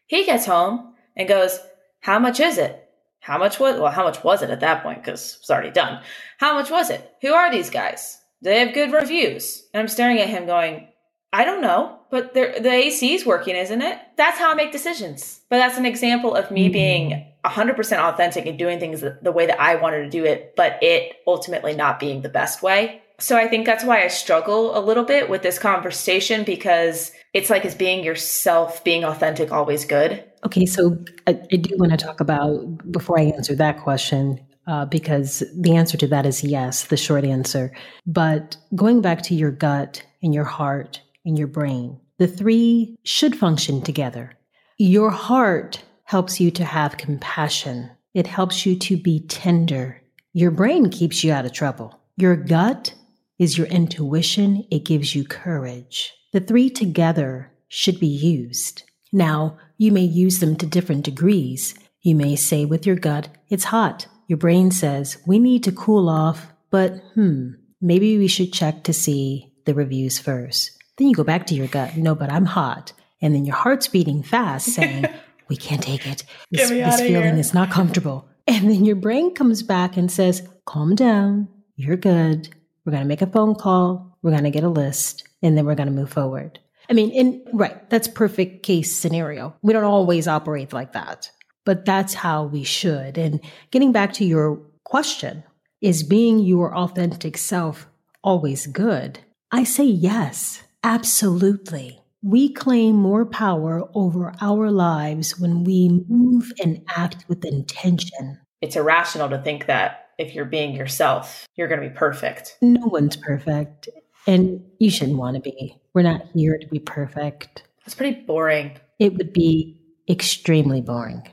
He 0.07 0.25
gets 0.25 0.47
home 0.47 0.95
and 1.17 1.29
goes, 1.29 1.59
how 2.01 2.19
much 2.19 2.41
is 2.41 2.59
it? 2.59 2.83
How 3.21 3.39
much 3.39 3.59
was, 3.59 3.81
well, 3.81 3.91
how 3.91 4.05
much 4.05 4.23
was 4.23 4.43
it 4.43 4.51
at 4.51 4.61
that 4.61 4.83
point? 4.83 5.03
Cause 5.03 5.39
it's 5.41 5.51
already 5.51 5.71
done. 5.71 6.03
How 6.39 6.55
much 6.55 6.71
was 6.71 6.91
it? 6.91 7.11
Who 7.23 7.33
are 7.33 7.51
these 7.51 7.71
guys? 7.71 8.19
Do 8.43 8.51
they 8.51 8.61
have 8.61 8.75
good 8.75 8.93
reviews? 8.93 9.67
And 9.73 9.81
I'm 9.81 9.89
staring 9.89 10.21
at 10.21 10.29
him 10.29 10.47
going, 10.47 10.89
I 11.37 11.45
don't 11.45 11.61
know, 11.61 11.99
but 12.11 12.33
the 12.33 12.71
AC 12.71 13.15
is 13.15 13.27
working, 13.27 13.57
isn't 13.57 13.83
it? 13.83 13.99
That's 14.17 14.39
how 14.39 14.51
I 14.51 14.55
make 14.55 14.73
decisions. 14.73 15.43
But 15.51 15.59
that's 15.59 15.77
an 15.77 15.85
example 15.85 16.35
of 16.35 16.51
me 16.51 16.71
being 16.71 17.27
100% 17.45 17.99
authentic 17.99 18.47
and 18.47 18.59
doing 18.59 18.81
things 18.81 19.03
the, 19.03 19.19
the 19.21 19.33
way 19.33 19.45
that 19.45 19.61
I 19.61 19.75
wanted 19.75 20.05
to 20.05 20.09
do 20.09 20.25
it, 20.25 20.55
but 20.57 20.83
it 20.83 21.17
ultimately 21.27 21.77
not 21.77 22.01
being 22.01 22.23
the 22.23 22.31
best 22.31 22.63
way. 22.63 23.03
So 23.19 23.37
I 23.37 23.49
think 23.49 23.67
that's 23.67 23.85
why 23.85 24.03
I 24.03 24.09
struggle 24.09 24.79
a 24.79 24.81
little 24.81 25.05
bit 25.05 25.29
with 25.29 25.43
this 25.43 25.59
conversation 25.59 26.43
because 26.43 27.13
it's 27.35 27.51
like, 27.51 27.67
is 27.67 27.75
being 27.75 28.03
yourself, 28.03 28.83
being 28.83 29.05
authentic 29.05 29.53
always 29.53 29.85
good? 29.85 30.25
Okay, 30.47 30.65
so 30.65 30.97
I, 31.27 31.39
I 31.53 31.57
do 31.57 31.77
want 31.77 31.93
to 31.93 31.99
talk 31.99 32.21
about, 32.21 32.91
before 32.91 33.21
I 33.21 33.25
answer 33.25 33.55
that 33.57 33.83
question, 33.83 34.41
uh, 34.67 34.87
because 34.87 35.43
the 35.55 35.77
answer 35.77 35.99
to 35.99 36.07
that 36.07 36.25
is 36.25 36.43
yes, 36.43 36.85
the 36.85 36.97
short 36.97 37.27
answer. 37.27 37.77
But 38.07 38.57
going 38.75 39.03
back 39.03 39.21
to 39.25 39.35
your 39.35 39.51
gut 39.51 40.03
and 40.23 40.35
your 40.35 40.45
heart 40.45 41.03
and 41.27 41.39
your 41.39 41.49
brain, 41.49 42.01
the 42.19 42.27
three 42.27 42.97
should 43.03 43.37
function 43.37 43.83
together. 43.83 44.33
Your 44.79 45.11
heart 45.11 45.83
helps 46.05 46.41
you 46.41 46.51
to 46.53 46.65
have 46.65 46.97
compassion, 46.97 47.91
it 48.15 48.27
helps 48.27 48.65
you 48.65 48.79
to 48.79 48.97
be 48.97 49.21
tender. 49.27 50.01
Your 50.33 50.51
brain 50.51 50.89
keeps 50.89 51.23
you 51.23 51.33
out 51.33 51.45
of 51.45 51.53
trouble. 51.53 52.01
Your 52.17 52.37
gut 52.37 52.95
is 53.39 53.59
your 53.59 53.67
intuition, 53.67 54.65
it 54.71 54.85
gives 54.85 55.15
you 55.15 55.25
courage. 55.25 56.15
The 56.33 56.41
three 56.41 56.71
together 56.71 57.51
should 57.69 58.01
be 58.01 58.07
used. 58.07 58.85
Now, 59.13 59.59
you 59.79 59.93
may 59.93 60.03
use 60.03 60.41
them 60.41 60.57
to 60.57 60.67
different 60.67 61.05
degrees. 61.05 61.75
You 62.03 62.15
may 62.15 62.37
say 62.37 62.65
with 62.65 62.87
your 62.87 62.97
gut, 62.97 63.29
it's 63.49 63.65
hot. 63.65 64.07
Your 64.29 64.39
brain 64.39 64.71
says, 64.71 65.19
we 65.27 65.39
need 65.39 65.65
to 65.65 65.73
cool 65.73 66.09
off, 66.09 66.53
but 66.71 67.03
hmm, 67.15 67.53
maybe 67.81 68.19
we 68.19 68.29
should 68.29 68.53
check 68.53 68.85
to 68.85 68.93
see 68.93 69.53
the 69.65 69.75
reviews 69.75 70.19
first. 70.19 70.76
Then 70.97 71.09
you 71.09 71.15
go 71.15 71.25
back 71.25 71.47
to 71.47 71.55
your 71.55 71.69
gut, 71.69 71.97
no, 71.97 72.15
but 72.15 72.31
I'm 72.31 72.47
hot. 72.47 72.93
And 73.21 73.35
then 73.35 73.45
your 73.45 73.57
heart's 73.57 73.89
beating 73.89 74.23
fast, 74.23 74.67
saying, 74.67 75.07
we 75.49 75.57
can't 75.57 75.83
take 75.83 76.07
it. 76.07 76.25
This, 76.51 76.69
this 76.69 77.01
feeling 77.01 77.23
here." 77.23 77.35
is 77.37 77.55
not 77.55 77.71
comfortable. 77.71 78.29
And 78.47 78.71
then 78.71 78.85
your 78.85 78.97
brain 78.97 79.35
comes 79.35 79.63
back 79.63 79.97
and 79.97 80.11
says, 80.11 80.47
calm 80.65 80.95
down. 80.95 81.49
You're 81.75 81.97
good. 81.97 82.49
We're 82.85 82.93
going 82.93 83.03
to 83.03 83.09
make 83.09 83.23
a 83.23 83.27
phone 83.27 83.55
call. 83.55 84.17
We're 84.23 84.31
going 84.31 84.45
to 84.45 84.51
get 84.51 84.65
a 84.65 84.69
list 84.69 85.27
and 85.43 85.57
then 85.57 85.67
we're 85.67 85.75
going 85.75 85.89
to 85.89 85.93
move 85.93 86.11
forward. 86.11 86.59
I 86.89 86.93
mean, 86.93 87.11
in 87.11 87.45
right, 87.53 87.89
that's 87.91 88.09
perfect 88.09 88.63
case 88.63 88.97
scenario. 88.97 89.57
We 89.63 89.73
don't 89.73 89.85
always 89.85 90.29
operate 90.29 90.73
like 90.73 90.93
that, 90.93 91.31
but 91.65 91.85
that's 91.85 92.15
how 92.15 92.45
we 92.45 92.63
should. 92.63 93.19
And 93.19 93.41
getting 93.73 93.93
back 93.93 94.13
to 94.15 94.25
your 94.25 94.61
question, 94.85 95.43
is 95.81 96.03
being 96.03 96.39
your 96.39 96.75
authentic 96.75 97.37
self 97.37 97.89
always 98.23 98.67
good? 98.67 99.19
I 99.51 99.65
say 99.65 99.85
yes, 99.85 100.63
absolutely. 100.87 102.01
We 102.23 102.53
claim 102.53 102.95
more 102.95 103.27
power 103.27 103.89
over 103.95 104.33
our 104.41 104.71
lives 104.71 105.39
when 105.39 105.65
we 105.65 106.05
move 106.09 106.53
and 106.63 106.81
act 106.97 107.25
with 107.29 107.45
intention. 107.45 108.39
It's 108.63 108.77
irrational 108.77 109.29
to 109.31 109.43
think 109.43 109.67
that 109.67 110.11
if 110.17 110.33
you're 110.33 110.45
being 110.45 110.77
yourself, 110.77 111.47
you're 111.57 111.67
going 111.67 111.83
to 111.83 111.89
be 111.89 111.95
perfect. 111.95 112.57
No 112.63 112.87
one's 112.87 113.17
perfect, 113.17 113.89
and 114.29 114.65
you 114.79 114.89
shouldn't 114.89 115.19
want 115.19 115.35
to 115.35 115.41
be. 115.41 115.77
We're 115.93 116.03
not 116.03 116.23
here 116.35 116.57
to 116.57 116.67
be 116.69 116.79
perfect. 116.79 117.65
It's 117.85 117.97
pretty 117.97 118.21
boring. 118.21 118.79
It 119.01 119.15
would 119.15 119.33
be 119.33 119.83
extremely 120.09 120.81
boring. 120.81 121.27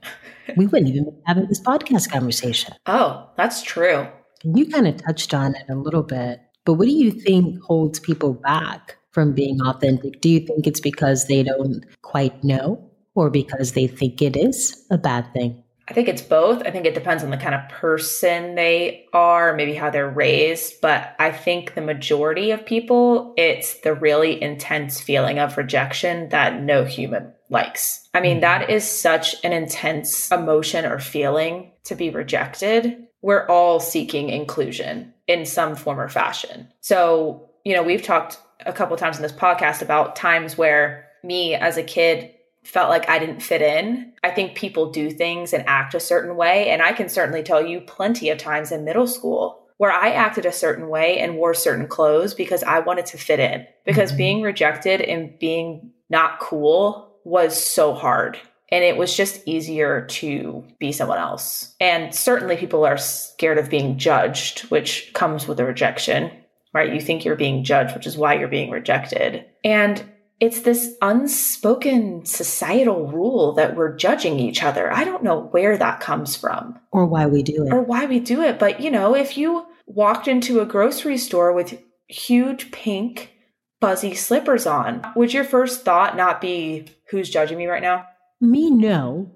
We 0.58 0.68
wouldn't 0.68 0.90
even 0.90 1.06
be 1.06 1.12
having 1.26 1.48
this 1.48 1.62
podcast 1.62 2.12
conversation. 2.12 2.74
Oh, 2.86 3.30
that's 3.38 3.62
true. 3.64 4.10
You 4.44 4.66
kind 4.66 4.90
of 4.90 4.98
touched 4.98 5.34
on 5.34 5.56
it 5.56 5.64
a 5.70 5.76
little 5.76 6.04
bit, 6.04 6.42
but 6.66 6.74
what 6.74 6.84
do 6.84 6.92
you 6.92 7.12
think 7.12 7.62
holds 7.62 7.98
people 8.02 8.34
back 8.34 8.98
from 9.14 9.34
being 9.34 9.62
authentic? 9.62 10.20
Do 10.20 10.30
you 10.30 10.42
think 10.42 10.68
it's 10.68 10.82
because 10.82 11.28
they 11.28 11.44
don't 11.44 11.86
quite 12.02 12.44
know 12.44 12.84
or 13.16 13.30
because 13.30 13.72
they 13.72 13.88
think 13.88 14.22
it 14.22 14.36
is 14.36 14.86
a 14.92 14.98
bad 14.98 15.32
thing? 15.34 15.64
I 15.88 15.94
think 15.94 16.08
it's 16.08 16.22
both. 16.22 16.64
I 16.66 16.72
think 16.72 16.86
it 16.86 16.94
depends 16.94 17.24
on 17.24 17.30
the 17.30 17.38
kind 17.38 17.54
of 17.54 17.68
person 17.70 18.56
they 18.56 19.06
are, 19.12 19.54
maybe 19.54 19.74
how 19.74 19.90
they're 19.90 20.10
raised. 20.10 20.80
But 20.82 21.14
I 21.20 21.32
think 21.32 21.76
the 21.76 21.82
majority 21.82 22.52
of 22.52 22.66
people, 22.66 23.34
it's 23.38 23.82
the 23.82 23.94
really 23.94 24.42
intense 24.42 25.02
feeling 25.02 25.40
of 25.40 25.58
rejection 25.58 26.30
that 26.30 26.62
no 26.62 26.86
human 26.86 27.34
likes. 27.50 28.08
I 28.14 28.22
mean, 28.22 28.40
that 28.40 28.70
mm-hmm. 28.70 28.80
such 28.80 29.36
an 29.44 29.52
intense 29.52 30.32
emotion 30.32 30.86
or 30.86 31.00
feeling 31.00 31.72
to 31.84 31.96
be 31.96 32.10
rejected. 32.10 33.08
We're 33.22 33.46
all 33.48 33.80
seeking 33.80 34.30
inclusion 34.30 35.14
in 35.28 35.46
some 35.46 35.76
form 35.76 36.00
or 36.00 36.10
fashion. 36.10 36.70
So, 36.80 37.50
you 37.66 37.76
know, 37.76 37.84
we've 37.84 38.04
talked 38.04 38.38
a 38.66 38.74
couple 38.74 38.98
times 38.98 39.18
in 39.18 39.24
this 39.24 39.32
podcast 39.32 39.82
about 39.82 40.16
times 40.16 40.58
where 40.58 41.08
me 41.24 41.56
as 41.56 41.78
a 41.78 41.84
kid 41.84 42.32
felt 42.64 42.90
like 42.90 43.10
I 43.10 43.20
didn't 43.20 43.42
fit 43.42 43.62
in. 43.62 44.14
I 44.24 44.32
think 44.32 44.56
people 44.56 44.92
do 44.92 45.12
things 45.12 45.54
and 45.54 45.68
act 45.68 45.94
a 45.94 46.00
certain 46.00 46.36
way. 46.36 46.70
And 46.70 46.82
I 46.82 46.94
can 46.94 47.10
certainly 47.10 47.44
tell 47.44 47.66
you 47.66 47.82
plenty 47.82 48.30
of 48.30 48.38
times 48.38 48.72
in 48.72 48.86
middle 48.86 49.08
school 49.08 49.60
where 49.78 49.92
I 49.92 50.12
acted 50.12 50.46
a 50.46 50.52
certain 50.52 50.88
way 50.88 51.20
and 51.20 51.36
wore 51.36 51.54
certain 51.54 51.88
clothes 51.88 52.34
because 52.34 52.64
I 52.64 52.80
wanted 52.80 53.06
to 53.08 53.18
fit 53.18 53.40
in. 53.40 53.66
Because 53.86 54.12
mm-hmm. 54.12 54.18
being 54.18 54.42
rejected 54.42 55.02
and 55.02 55.38
being 55.40 55.92
not 56.10 56.40
cool 56.40 57.12
was 57.26 57.62
so 57.62 57.94
hard. 57.94 58.40
And 58.70 58.84
it 58.84 58.98
was 58.98 59.16
just 59.16 59.46
easier 59.46 60.06
to 60.08 60.66
be 60.80 60.92
someone 60.92 61.20
else. 61.20 61.76
And 61.80 62.16
certainly 62.16 62.58
people 62.58 62.86
are 62.86 62.98
scared 62.98 63.58
of 63.58 63.70
being 63.70 63.98
judged, 63.98 64.62
which 64.72 65.12
comes 65.14 65.48
with 65.48 65.60
a 65.60 65.66
rejection, 65.66 66.32
right? 66.74 66.94
You 66.94 67.02
think 67.02 67.24
you're 67.24 67.36
being 67.36 67.64
judged, 67.64 67.94
which 67.94 68.08
is 68.08 68.18
why 68.18 68.36
you're 68.36 68.48
being 68.48 68.72
rejected. 68.72 69.46
And 69.64 70.04
it's 70.40 70.62
this 70.62 70.96
unspoken 71.02 72.26
societal 72.26 73.08
rule 73.08 73.54
that 73.54 73.76
we're 73.76 73.96
judging 73.96 74.40
each 74.40 74.64
other. 74.64 74.92
I 74.92 75.04
don't 75.04 75.24
know 75.24 75.48
where 75.52 75.78
that 75.78 76.00
comes 76.00 76.36
from 76.36 76.80
or 76.92 77.06
why 77.06 77.28
we 77.28 77.44
do 77.44 77.66
it. 77.66 77.72
Or 77.72 77.82
why 77.82 78.06
we 78.06 78.20
do 78.20 78.42
it. 78.42 78.60
But, 78.60 78.82
you 78.82 78.92
know, 78.92 79.16
if 79.16 79.38
you 79.38 79.66
walked 79.86 80.28
into 80.28 80.60
a 80.60 80.66
grocery 80.66 81.18
store 81.18 81.54
with 81.54 81.80
huge 82.08 82.72
pink 82.72 83.32
fuzzy 83.80 84.16
slippers 84.16 84.66
on, 84.66 85.06
would 85.16 85.34
your 85.34 85.44
first 85.44 85.86
thought 85.86 86.18
not 86.18 86.42
be 86.42 86.88
who's 87.10 87.30
judging 87.30 87.58
me 87.58 87.68
right 87.68 87.82
now? 87.82 88.06
Me, 88.42 88.70
no. 88.70 89.32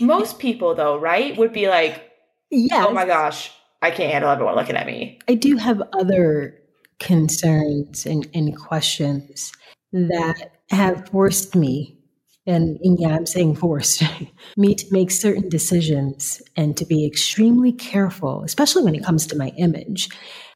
Most 0.00 0.38
people, 0.38 0.74
though, 0.74 0.98
right, 0.98 1.36
would 1.36 1.52
be 1.52 1.68
like, 1.68 2.10
yes. 2.50 2.84
oh 2.86 2.92
my 2.92 3.04
gosh, 3.04 3.52
I 3.82 3.90
can't 3.90 4.12
handle 4.12 4.30
everyone 4.30 4.54
looking 4.54 4.76
at 4.76 4.86
me. 4.86 5.18
I 5.28 5.34
do 5.34 5.56
have 5.56 5.82
other 5.92 6.58
concerns 7.00 8.06
and, 8.06 8.28
and 8.32 8.56
questions 8.56 9.52
that 9.92 10.52
have 10.70 11.08
forced 11.08 11.56
me, 11.56 11.98
and, 12.46 12.78
and 12.82 12.98
yeah, 12.98 13.08
I'm 13.08 13.26
saying 13.26 13.56
forced, 13.56 14.02
me 14.56 14.74
to 14.74 14.86
make 14.90 15.10
certain 15.10 15.48
decisions 15.48 16.40
and 16.56 16.76
to 16.76 16.86
be 16.86 17.04
extremely 17.04 17.72
careful, 17.72 18.44
especially 18.44 18.84
when 18.84 18.94
it 18.94 19.04
comes 19.04 19.26
to 19.26 19.36
my 19.36 19.48
image. 19.58 20.08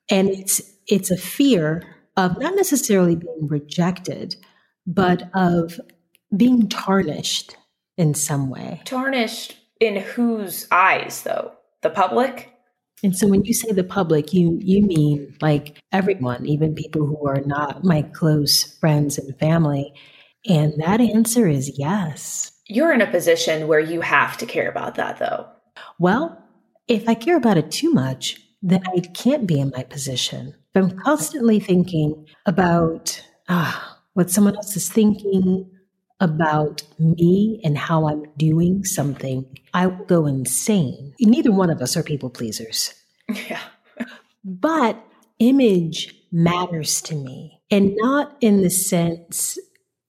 And 0.09 0.29
it's 0.29 0.63
it's 0.87 1.11
a 1.11 1.17
fear 1.17 1.83
of 2.17 2.39
not 2.39 2.55
necessarily 2.55 3.17
being 3.17 3.49
rejected, 3.49 4.37
but 4.87 5.29
of 5.35 5.81
being 6.35 6.69
tarnished 6.69 7.57
in 7.97 8.15
some 8.15 8.51
way. 8.51 8.81
Tarnished 8.85 9.57
in 9.81 9.97
whose 9.97 10.67
eyes, 10.71 11.23
though? 11.23 11.53
The 11.83 11.91
public? 11.91 12.56
And 13.03 13.17
so 13.17 13.27
when 13.29 13.45
you 13.45 13.53
say 13.53 13.73
the 13.73 13.85
public, 13.85 14.33
you 14.33 14.59
you 14.63 14.83
mean 14.83 15.37
like 15.41 15.79
everyone, 15.93 16.47
even 16.47 16.75
people 16.75 17.07
who 17.07 17.27
are 17.27 17.43
not 17.45 17.85
my 17.85 18.03
close 18.03 18.65
friends 18.79 19.19
and 19.19 19.39
family. 19.39 19.93
And 20.49 20.75
that 20.79 21.01
answer 21.01 21.47
is 21.47 21.79
yes. 21.79 22.53
You're 22.67 22.93
in 22.93 23.03
a 23.03 23.11
position 23.11 23.69
where 23.69 23.81
you 23.81 24.01
have 24.01 24.37
to 24.39 24.47
care 24.47 24.69
about 24.69 24.95
that 24.97 25.19
though. 25.19 25.47
Well, 25.99 26.43
if 26.89 27.09
I 27.09 27.15
care 27.15 27.37
about 27.37 27.59
it 27.59 27.71
too 27.71 27.93
much, 27.93 28.41
then 28.63 28.83
I 28.87 29.01
can't 29.01 29.47
be 29.47 29.61
in 29.61 29.73
my 29.75 29.83
position. 29.83 30.55
If 30.75 30.83
I'm 30.83 30.99
constantly 30.99 31.61
thinking 31.61 32.27
about 32.47 33.23
ah, 33.49 34.01
what 34.15 34.31
someone 34.31 34.57
else 34.57 34.77
is 34.77 34.89
thinking, 34.89 35.71
about 36.21 36.83
me 36.99 37.61
and 37.65 37.77
how 37.77 38.09
I'm 38.09 38.25
doing 38.37 38.85
something, 38.85 39.45
I 39.75 39.87
will 39.87 40.05
go 40.07 40.27
insane. 40.27 41.15
Neither 41.21 41.53
one 41.53 41.71
of 41.71 41.83
us 41.83 41.97
are 41.97 42.03
people 42.03 42.31
pleasers. 42.31 42.95
Yeah. 43.49 43.61
but 44.45 45.05
image 45.41 46.15
matters 46.31 47.03
to 47.03 47.17
me, 47.17 47.61
and 47.73 47.93
not 47.97 48.37
in 48.41 48.63
the 48.63 48.71
sense 48.71 49.59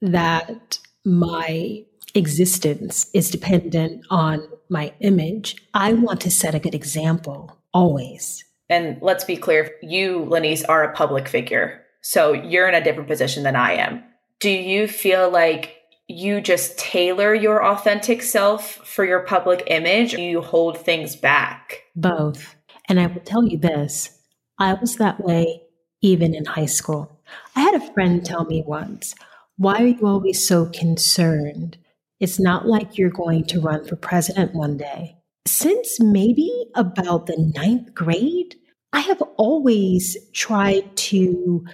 that 0.02 0.78
my 1.04 1.84
existence 2.14 3.10
is 3.14 3.32
dependent 3.32 4.06
on 4.10 4.48
my 4.70 4.94
image. 5.00 5.56
I 5.74 5.94
want 5.94 6.22
to 6.22 6.32
set 6.32 6.54
a 6.54 6.60
good 6.60 6.76
example 6.76 7.58
always. 7.74 8.44
And 8.70 8.98
let's 9.02 9.24
be 9.24 9.38
clear 9.38 9.72
you, 9.82 10.28
Lenise, 10.30 10.64
are 10.68 10.84
a 10.84 10.94
public 10.94 11.28
figure. 11.28 11.84
So 12.02 12.34
you're 12.34 12.68
in 12.68 12.76
a 12.76 12.84
different 12.84 13.08
position 13.08 13.44
than 13.44 13.56
I 13.56 13.74
am. 13.74 14.04
Do 14.40 14.50
you 14.50 14.88
feel 14.88 15.30
like 15.30 15.77
you 16.08 16.40
just 16.42 16.78
tailor 16.78 17.34
your 17.34 17.66
authentic 17.66 18.22
self 18.22 18.76
for 18.88 19.06
your 19.06 19.22
public 19.22 19.64
image 19.68 20.14
you 20.14 20.42
hold 20.42 20.78
things 20.78 21.16
back. 21.16 21.84
Both. 21.96 22.56
And 22.90 23.00
i 23.00 23.08
will 23.08 23.22
tell 23.22 23.46
you 23.46 23.58
this 23.58 24.18
i 24.60 24.74
was 24.74 24.96
that 24.96 25.24
way 25.24 25.62
even 26.02 26.34
in 26.34 26.46
high 26.46 26.68
school. 26.68 27.20
I 27.56 27.62
had 27.62 27.76
a 27.76 27.94
friend 27.94 28.26
tell 28.26 28.46
me 28.46 28.64
once 28.66 29.14
why 29.58 29.82
are 29.82 29.88
you 29.88 30.06
always 30.08 30.48
so 30.48 30.68
concerned? 30.68 31.78
It's 32.20 32.40
not 32.40 32.68
like 32.68 32.98
you're 32.98 33.10
going 33.10 33.46
to 33.46 33.60
run 33.60 33.86
for 33.86 33.96
president 33.96 34.54
one 34.54 34.78
day. 34.78 35.18
Since 35.48 36.00
maybe 36.00 36.52
about 36.76 37.26
the 37.26 37.52
ninth 37.56 37.94
grade 37.94 38.56
i 38.94 39.00
have 39.02 39.22
always 39.38 40.18
tried 40.34 40.96
to 40.96 41.66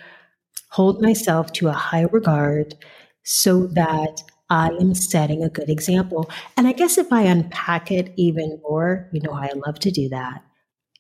hold 0.72 1.02
myself 1.02 1.52
to 1.54 1.68
a 1.68 1.74
high 1.74 2.08
regard 2.12 2.76
so 3.24 3.68
that 3.68 4.22
I 4.50 4.68
am 4.68 4.94
setting 4.94 5.44
a 5.44 5.50
good 5.50 5.70
example. 5.70 6.30
And 6.56 6.68
I 6.68 6.74
guess 6.74 6.98
if 6.98 7.12
I 7.12 7.24
unpack 7.24 7.92
it 7.92 8.14
even 8.18 8.60
more, 8.62 9.10
you 9.12 9.22
know, 9.22 9.34
I 9.34 9.50
love 9.66 9.80
to 9.80 9.92
do 9.92 10.10
that. 10.10 10.44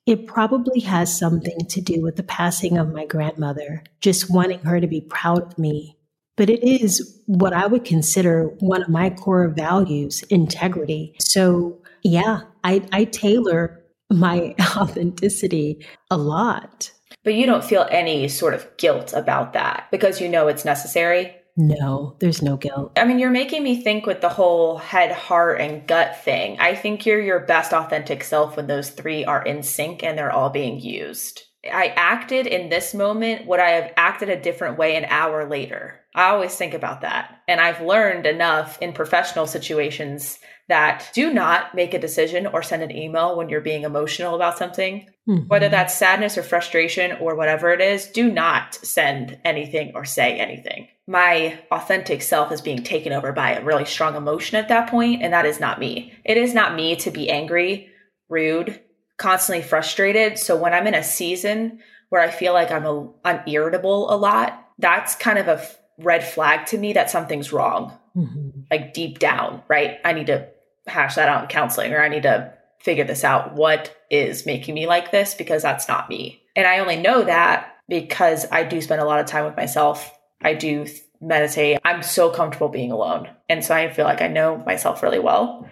It 0.05 0.27
probably 0.27 0.81
has 0.81 1.17
something 1.17 1.59
to 1.69 1.81
do 1.81 2.01
with 2.01 2.15
the 2.15 2.23
passing 2.23 2.77
of 2.77 2.91
my 2.91 3.05
grandmother, 3.05 3.83
just 4.01 4.29
wanting 4.29 4.59
her 4.59 4.81
to 4.81 4.87
be 4.87 5.01
proud 5.01 5.43
of 5.43 5.57
me. 5.57 5.97
But 6.35 6.49
it 6.49 6.63
is 6.63 7.21
what 7.27 7.53
I 7.53 7.67
would 7.67 7.85
consider 7.85 8.45
one 8.59 8.81
of 8.81 8.89
my 8.89 9.11
core 9.11 9.47
values 9.47 10.23
integrity. 10.23 11.15
So, 11.19 11.79
yeah, 12.03 12.41
I, 12.63 12.85
I 12.91 13.05
tailor 13.05 13.83
my 14.09 14.55
authenticity 14.75 15.85
a 16.09 16.17
lot. 16.17 16.91
But 17.23 17.35
you 17.35 17.45
don't 17.45 17.63
feel 17.63 17.87
any 17.91 18.27
sort 18.27 18.55
of 18.55 18.67
guilt 18.77 19.13
about 19.13 19.53
that 19.53 19.87
because 19.91 20.19
you 20.19 20.27
know 20.27 20.47
it's 20.47 20.65
necessary? 20.65 21.35
No, 21.55 22.15
there's 22.19 22.41
no 22.41 22.57
guilt. 22.57 22.93
I 22.97 23.05
mean, 23.05 23.19
you're 23.19 23.29
making 23.29 23.63
me 23.63 23.81
think 23.81 24.07
with 24.07 24.21
the 24.21 24.29
whole 24.29 24.77
head, 24.77 25.11
heart, 25.11 25.61
and 25.61 25.85
gut 25.87 26.17
thing. 26.23 26.57
I 26.59 26.73
think 26.73 27.05
you're 27.05 27.21
your 27.21 27.41
best 27.41 27.73
authentic 27.73 28.23
self 28.23 28.57
when 28.57 28.65
those 28.65 28.89
three 28.89 29.23
are 29.23 29.43
in 29.43 29.61
sync 29.61 30.03
and 30.03 30.17
they're 30.17 30.31
all 30.31 30.49
being 30.49 30.79
used. 30.79 31.43
I 31.71 31.93
acted 31.95 32.47
in 32.47 32.69
this 32.69 32.93
moment, 32.93 33.45
would 33.47 33.59
I 33.59 33.69
have 33.69 33.93
acted 33.95 34.29
a 34.29 34.41
different 34.41 34.77
way 34.77 34.95
an 34.95 35.05
hour 35.05 35.47
later? 35.47 36.01
I 36.15 36.29
always 36.29 36.55
think 36.55 36.73
about 36.73 37.01
that. 37.01 37.41
And 37.47 37.61
I've 37.61 37.81
learned 37.81 38.25
enough 38.25 38.81
in 38.81 38.93
professional 38.93 39.47
situations 39.47 40.39
that 40.69 41.09
do 41.13 41.33
not 41.33 41.75
make 41.75 41.93
a 41.93 41.99
decision 41.99 42.47
or 42.47 42.63
send 42.63 42.83
an 42.83 42.95
email 42.95 43.35
when 43.35 43.49
you're 43.49 43.61
being 43.61 43.83
emotional 43.83 44.35
about 44.35 44.57
something. 44.57 45.07
Mm-hmm. 45.27 45.47
Whether 45.47 45.69
that's 45.69 45.95
sadness 45.95 46.37
or 46.37 46.43
frustration 46.43 47.17
or 47.19 47.35
whatever 47.35 47.71
it 47.71 47.81
is, 47.81 48.07
do 48.07 48.31
not 48.31 48.75
send 48.75 49.39
anything 49.43 49.91
or 49.95 50.05
say 50.05 50.39
anything. 50.39 50.87
My 51.07 51.59
authentic 51.71 52.21
self 52.21 52.51
is 52.51 52.61
being 52.61 52.83
taken 52.83 53.11
over 53.11 53.33
by 53.33 53.53
a 53.53 53.63
really 53.63 53.85
strong 53.85 54.15
emotion 54.15 54.57
at 54.57 54.69
that 54.69 54.89
point, 54.89 55.21
and 55.21 55.33
that 55.33 55.45
is 55.45 55.59
not 55.59 55.79
me. 55.79 56.13
It 56.23 56.37
is 56.37 56.53
not 56.53 56.75
me 56.75 56.95
to 56.97 57.11
be 57.11 57.29
angry, 57.29 57.89
rude, 58.29 58.79
constantly 59.17 59.63
frustrated. 59.63 60.37
So 60.37 60.55
when 60.57 60.73
I'm 60.73 60.87
in 60.87 60.95
a 60.95 61.03
season 61.03 61.79
where 62.09 62.21
I 62.21 62.29
feel 62.29 62.53
like 62.53 62.71
I'm 62.71 62.85
a, 62.85 63.09
I'm 63.25 63.41
irritable 63.47 64.13
a 64.13 64.15
lot, 64.15 64.67
that's 64.79 65.15
kind 65.15 65.39
of 65.39 65.47
a 65.47 65.65
red 65.99 66.23
flag 66.25 66.67
to 66.67 66.77
me 66.77 66.93
that 66.93 67.09
something's 67.09 67.51
wrong. 67.51 67.97
Mm-hmm. 68.15 68.61
Like 68.71 68.93
deep 68.93 69.19
down, 69.19 69.63
right? 69.67 69.97
I 70.05 70.13
need 70.13 70.27
to 70.27 70.47
hash 70.87 71.15
that 71.15 71.29
out 71.29 71.43
in 71.43 71.49
counseling 71.49 71.93
or 71.93 72.01
I 72.01 72.09
need 72.09 72.23
to 72.23 72.53
figure 72.79 73.05
this 73.05 73.23
out. 73.23 73.53
What 73.53 73.95
is 74.09 74.45
making 74.45 74.75
me 74.75 74.87
like 74.87 75.11
this? 75.11 75.33
Because 75.33 75.61
that's 75.61 75.87
not 75.87 76.09
me. 76.09 76.41
And 76.55 76.67
I 76.67 76.79
only 76.79 76.97
know 76.97 77.23
that 77.23 77.75
because 77.87 78.45
I 78.51 78.63
do 78.63 78.81
spend 78.81 79.01
a 79.01 79.05
lot 79.05 79.19
of 79.19 79.25
time 79.25 79.45
with 79.45 79.55
myself. 79.55 80.11
I 80.41 80.53
do 80.53 80.85
meditate. 81.21 81.79
I'm 81.85 82.03
so 82.03 82.29
comfortable 82.29 82.69
being 82.69 82.91
alone. 82.91 83.29
And 83.49 83.63
so 83.63 83.73
I 83.73 83.89
feel 83.91 84.05
like 84.05 84.21
I 84.21 84.27
know 84.27 84.57
myself 84.65 85.01
really 85.01 85.19
well. 85.19 85.67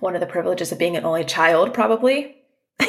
One 0.00 0.14
of 0.14 0.20
the 0.20 0.26
privileges 0.26 0.72
of 0.72 0.78
being 0.78 0.96
an 0.96 1.04
only 1.04 1.24
child, 1.24 1.74
probably. 1.74 2.36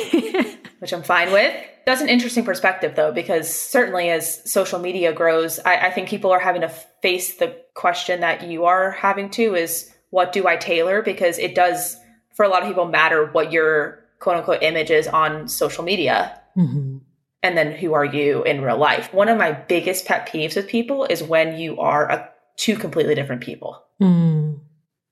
which 0.79 0.93
I'm 0.93 1.03
fine 1.03 1.31
with. 1.31 1.53
That's 1.85 2.01
an 2.01 2.09
interesting 2.09 2.45
perspective, 2.45 2.95
though, 2.95 3.11
because 3.11 3.51
certainly 3.51 4.09
as 4.09 4.51
social 4.51 4.79
media 4.79 5.13
grows, 5.13 5.59
I, 5.59 5.87
I 5.87 5.91
think 5.91 6.09
people 6.09 6.31
are 6.31 6.39
having 6.39 6.61
to 6.61 6.69
face 6.69 7.37
the 7.37 7.55
question 7.73 8.21
that 8.21 8.47
you 8.47 8.65
are 8.65 8.91
having 8.91 9.29
to 9.31 9.55
is 9.55 9.91
what 10.15 10.31
do 10.31 10.47
I 10.47 10.55
tailor? 10.55 11.01
Because 11.01 11.37
it 11.37 11.55
does, 11.55 11.97
for 12.35 12.45
a 12.45 12.47
lot 12.47 12.61
of 12.61 12.69
people, 12.69 12.85
matter 12.85 13.25
what 13.25 13.51
your 13.51 13.99
quote 14.19 14.37
unquote 14.37 14.63
image 14.63 14.89
is 14.89 15.09
on 15.09 15.49
social 15.49 15.83
media. 15.83 16.39
Mm-hmm. 16.57 16.99
And 17.43 17.57
then 17.57 17.73
who 17.73 17.93
are 17.93 18.05
you 18.05 18.41
in 18.43 18.61
real 18.61 18.77
life? 18.77 19.13
One 19.13 19.27
of 19.27 19.37
my 19.37 19.51
biggest 19.51 20.05
pet 20.05 20.29
peeves 20.31 20.55
with 20.55 20.69
people 20.69 21.03
is 21.03 21.21
when 21.21 21.59
you 21.59 21.77
are 21.81 22.09
a, 22.09 22.29
two 22.55 22.77
completely 22.77 23.13
different 23.13 23.41
people. 23.41 23.83
Mm. 24.01 24.61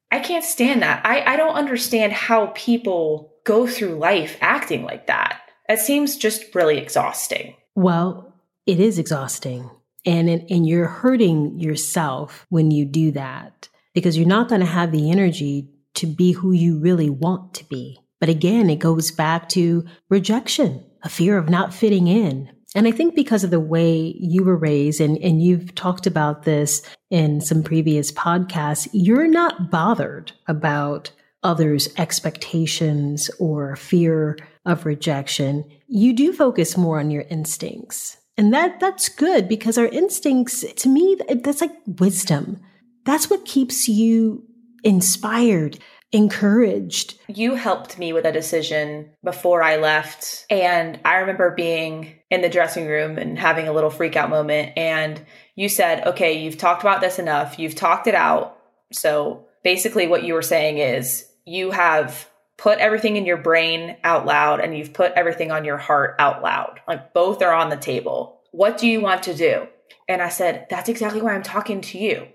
I 0.10 0.20
can't 0.20 0.46
stand 0.46 0.82
that. 0.84 1.06
I, 1.06 1.34
I 1.34 1.36
don't 1.36 1.56
understand 1.56 2.14
how 2.14 2.54
people 2.56 3.34
go 3.44 3.68
through 3.68 3.96
life 3.96 4.38
acting 4.40 4.84
like 4.84 5.08
that. 5.08 5.42
It 5.68 5.80
seems 5.80 6.16
just 6.16 6.56
really 6.56 6.78
exhausting. 6.78 7.56
Well, 7.76 8.34
it 8.66 8.80
is 8.80 8.98
exhausting. 8.98 9.70
And, 10.06 10.30
and 10.30 10.66
you're 10.66 10.88
hurting 10.88 11.60
yourself 11.60 12.46
when 12.48 12.72
you 12.72 12.86
do 12.86 13.12
that 13.12 13.68
because 13.94 14.18
you're 14.18 14.28
not 14.28 14.50
going 14.50 14.62
to 14.62 14.68
have 14.68 14.92
the 14.92 15.12
energy 15.12 15.70
to 15.96 16.08
be 16.08 16.32
who 16.32 16.52
you 16.52 16.80
really 16.80 17.10
want 17.10 17.54
to 17.56 17.66
be. 17.66 18.00
But 18.20 18.30
again, 18.30 18.70
it 18.70 18.78
goes 18.80 19.12
back 19.12 19.50
to 19.50 19.86
rejection, 20.10 20.84
a 21.04 21.10
fear 21.10 21.38
of 21.38 21.50
not 21.50 21.74
fitting 21.74 22.08
in. 22.08 22.50
And 22.76 22.88
I 22.88 22.92
think 22.92 23.16
because 23.16 23.44
of 23.44 23.52
the 23.52 23.60
way 23.60 24.16
you 24.18 24.44
were 24.44 24.56
raised, 24.56 25.00
and, 25.00 25.18
and 25.20 25.44
you've 25.44 25.76
talked 25.76 26.08
about 26.08 26.44
this 26.44 26.82
in 27.12 27.42
some 27.42 27.62
previous 27.62 28.12
podcasts, 28.12 28.88
you're 28.94 29.28
not 29.28 29.70
bothered 29.70 30.32
about 30.48 31.12
others' 31.44 31.90
expectations 31.98 33.30
or 33.40 33.76
fear 33.76 34.38
of 34.66 34.86
rejection, 34.86 35.70
you 35.88 36.14
do 36.14 36.34
focus 36.34 36.78
more 36.78 37.00
on 37.00 37.12
your 37.12 37.26
instincts. 37.30 38.18
And 38.38 38.54
that 38.54 38.80
that's 38.80 39.10
good 39.10 39.48
because 39.48 39.78
our 39.78 39.86
instincts 39.86 40.64
to 40.74 40.90
me 40.90 41.18
that's 41.44 41.62
like 41.62 41.76
wisdom. 42.00 42.60
That's 43.06 43.30
what 43.30 43.46
keeps 43.46 43.88
you 43.88 44.44
inspired, 44.84 45.80
encouraged. 46.12 47.20
You 47.28 47.56
helped 47.56 47.98
me 47.98 48.14
with 48.14 48.26
a 48.26 48.32
decision 48.32 49.10
before 49.24 49.64
I 49.64 49.78
left 49.78 50.46
and 50.50 51.00
I 51.04 51.18
remember 51.18 51.52
being 51.52 52.16
in 52.30 52.42
the 52.42 52.50
dressing 52.50 52.88
room 52.88 53.18
and 53.18 53.38
having 53.38 53.68
a 53.68 53.74
little 53.74 53.90
freak 53.90 54.16
out 54.16 54.30
moment 54.30 54.74
and 54.78 55.26
you 55.56 55.70
said, 55.70 56.08
"Okay, 56.08 56.34
you've 56.34 56.58
talked 56.58 56.82
about 56.82 57.02
this 57.02 57.20
enough. 57.20 57.60
You've 57.60 57.76
talked 57.76 58.08
it 58.08 58.16
out." 58.16 58.58
So 58.92 59.46
basically 59.64 60.08
what 60.08 60.24
you 60.24 60.34
were 60.34 60.42
saying 60.42 60.78
is 60.78 61.28
you 61.46 61.72
have 61.72 62.28
put 62.58 62.80
everything 62.80 63.18
in 63.18 63.26
your 63.26 63.38
brain 63.38 63.98
out 64.04 64.26
loud 64.26 64.60
and 64.60 64.78
you've 64.78 64.94
put 64.94 65.12
everything 65.14 65.52
on 65.52 65.66
your 65.66 65.78
heart 65.78 66.16
out 66.20 66.42
loud. 66.44 66.80
Like 66.88 67.14
both 67.14 67.42
are 67.42 67.54
on 67.54 67.70
the 67.70 67.78
table. 67.78 68.40
What 68.52 68.78
do 68.78 68.88
you 68.88 69.02
want 69.02 69.24
to 69.24 69.34
do? 69.34 69.68
And 70.08 70.22
I 70.22 70.30
said, 70.30 70.68
That's 70.70 70.90
exactly 70.90 71.22
why 71.22 71.34
I'm 71.34 71.44
talking 71.44 71.82
to 71.82 71.98
you. 71.98 72.28